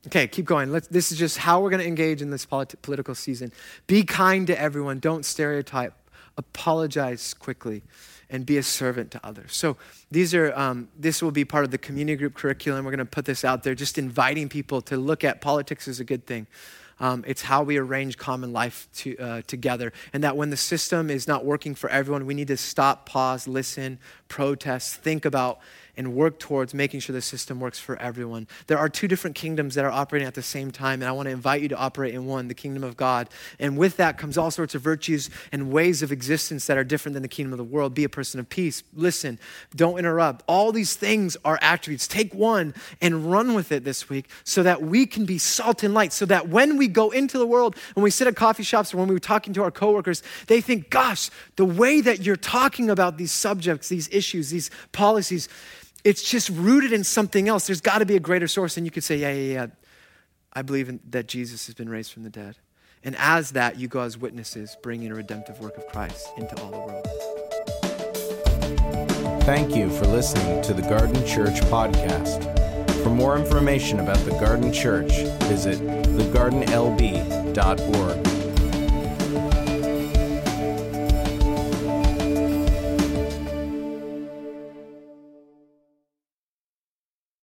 Okay, 0.08 0.28
keep 0.28 0.46
going. 0.46 0.72
Let's, 0.72 0.88
this 0.88 1.12
is 1.12 1.18
just 1.18 1.38
how 1.38 1.62
we're 1.62 1.70
going 1.70 1.82
to 1.82 1.88
engage 1.88 2.22
in 2.22 2.30
this 2.30 2.46
politi- 2.46 2.82
political 2.82 3.14
season. 3.14 3.52
Be 3.88 4.04
kind 4.04 4.48
to 4.48 4.60
everyone. 4.60 5.00
Don't 5.00 5.26
stereotype. 5.26 5.94
Apologize 6.38 7.34
quickly 7.34 7.84
and 8.30 8.46
be 8.46 8.58
a 8.58 8.64
servant 8.64 9.12
to 9.12 9.26
others. 9.26 9.56
So 9.56 9.78
these 10.12 10.34
are 10.34 10.54
um, 10.54 10.90
this 10.98 11.22
will 11.22 11.32
be 11.32 11.46
part 11.46 11.66
of 11.66 11.72
the 11.72 11.78
community 11.78 12.16
group 12.16 12.36
curriculum. 12.36 12.86
We're 12.86 12.92
going 12.92 13.00
to 13.00 13.06
put 13.06 13.26
this 13.26 13.44
out 13.44 13.64
there, 13.64 13.74
just 13.74 13.98
inviting 13.98 14.50
people 14.50 14.82
to 14.84 14.98
look 14.98 15.24
at 15.24 15.42
politics 15.42 15.88
as 15.88 16.00
a 16.00 16.04
good 16.04 16.26
thing. 16.26 16.48
Um, 17.00 17.24
it's 17.28 17.44
how 17.44 17.64
we 17.64 17.78
arrange 17.78 18.18
common 18.18 18.54
life 18.54 18.88
to, 18.98 19.18
uh, 19.18 19.42
together. 19.48 19.94
And 20.14 20.24
that 20.24 20.36
when 20.36 20.50
the 20.50 20.58
system 20.58 21.10
is 21.10 21.28
not 21.28 21.46
working 21.46 21.76
for 21.76 21.90
everyone, 21.90 22.26
we 22.26 22.34
need 22.34 22.48
to 22.48 22.58
stop, 22.58 23.06
pause, 23.06 23.48
listen, 23.48 24.00
protest, 24.28 24.96
think 24.96 25.26
about 25.26 25.60
and 25.98 26.14
work 26.14 26.40
towards 26.40 26.74
making 26.74 27.00
sure 27.00 27.14
the 27.14 27.22
system 27.22 27.60
works 27.60 27.80
for 27.80 27.98
everyone. 27.98 28.48
There 28.68 28.78
are 28.78 28.88
two 28.88 29.08
different 29.08 29.36
kingdoms 29.36 29.76
that 29.76 29.84
are 29.84 29.92
operating 29.92 30.28
at 30.28 30.36
the 30.36 30.42
same 30.42 30.72
time, 30.72 31.02
and 31.02 31.10
I 31.10 31.12
want 31.12 31.26
to 31.28 31.32
invite 31.32 31.62
you 31.62 31.68
to 31.70 31.78
operate 31.78 32.14
in 32.14 32.26
one, 32.28 32.48
the 32.48 32.54
kingdom 32.54 32.84
of 32.84 32.96
God. 32.96 33.30
And 33.60 33.78
with 33.78 33.98
that 33.98 34.18
comes 34.18 34.38
all 34.38 34.52
sorts 34.52 34.76
of 34.76 34.82
virtues 34.82 35.30
and 35.52 35.72
ways 35.72 36.02
of 36.02 36.12
existence 36.12 36.68
that 36.68 36.78
are 36.78 36.84
different 36.84 37.14
than 37.14 37.24
the 37.24 37.28
kingdom 37.28 37.52
of 37.54 37.58
the 37.58 37.64
world. 37.64 37.94
Be 37.94 38.04
a 38.04 38.10
person 38.10 38.40
of 38.40 38.48
peace, 38.48 38.84
listen, 38.94 39.40
don't 39.76 39.98
interrupt. 39.98 40.44
All 40.48 40.72
these 40.72 40.96
things 40.96 41.36
are 41.44 41.58
attributes. 41.62 42.08
Take 42.08 42.34
one 42.34 42.74
and 43.02 43.32
run 43.32 43.54
with 43.54 43.72
it 43.72 43.84
this 43.84 44.10
week 44.10 44.30
so 44.44 44.64
that 44.64 44.84
we 44.84 45.06
can 45.06 45.26
be 45.26 45.38
salt 45.38 45.84
and 45.84 45.94
light, 45.94 46.14
so 46.14 46.26
that 46.26 46.48
when 46.48 46.78
we 46.78 46.88
go 46.88 47.10
into 47.10 47.38
the 47.38 47.48
world, 47.48 47.76
when 47.96 48.04
we 48.04 48.12
sit 48.12 48.28
at 48.28 48.36
coffee 48.36 48.64
shops 48.64 48.94
or 48.94 48.98
when 48.98 49.08
we're 49.08 49.20
talking 49.20 49.54
to 49.54 49.64
our 49.64 49.72
coworkers, 49.72 50.22
they 50.48 50.62
think, 50.62 50.90
gosh, 50.90 51.30
the 51.56 51.66
way 51.66 52.02
that 52.02 52.22
you're 52.22 52.36
talking 52.36 52.90
about 52.90 53.18
these 53.18 53.32
subjects, 53.32 53.90
these 53.90 54.10
issues, 54.12 54.50
these 54.50 54.70
policies, 54.92 55.50
it's 56.04 56.24
just 56.24 56.50
rooted 56.50 56.94
in 56.94 57.04
something 57.04 57.50
else. 57.50 57.68
There's 57.68 57.82
got 57.82 58.00
to 58.00 58.06
be 58.06 58.16
a 58.16 58.20
greater 58.20 58.48
source. 58.48 58.78
And 58.78 58.86
you 58.86 58.92
could 58.92 59.04
say, 59.04 59.18
yeah, 59.18 59.32
yeah, 59.32 59.54
yeah. 59.54 59.68
I 60.54 60.62
believe 60.62 60.90
in, 60.90 61.00
that 61.10 61.28
Jesus 61.28 61.66
has 61.68 61.76
been 61.76 61.90
raised 61.90 62.12
from 62.12 62.24
the 62.24 62.30
dead. 62.30 62.58
And 63.04 63.16
as 63.20 63.52
that, 63.52 63.80
you 63.80 63.88
go 63.88 64.02
as 64.02 64.18
witnesses, 64.18 64.76
bringing 64.82 65.12
a 65.12 65.16
redemptive 65.16 65.60
work 65.60 65.78
of 65.78 65.86
Christ 65.88 66.28
into 66.38 66.60
all 66.62 66.72
the 66.72 66.78
world. 66.78 67.08
Thank 69.44 69.76
you 69.76 69.90
for 69.90 70.08
listening 70.08 70.62
to 70.64 70.74
the 70.74 70.82
Garden 70.82 71.24
Church 71.26 71.62
podcast. 71.72 72.44
For 73.04 73.10
more 73.10 73.38
information 73.38 74.00
about 74.00 74.18
the 74.26 74.32
Garden 74.32 74.74
Church, 74.74 75.12
visit 75.44 75.80
thegardenlb.org. 75.80 78.37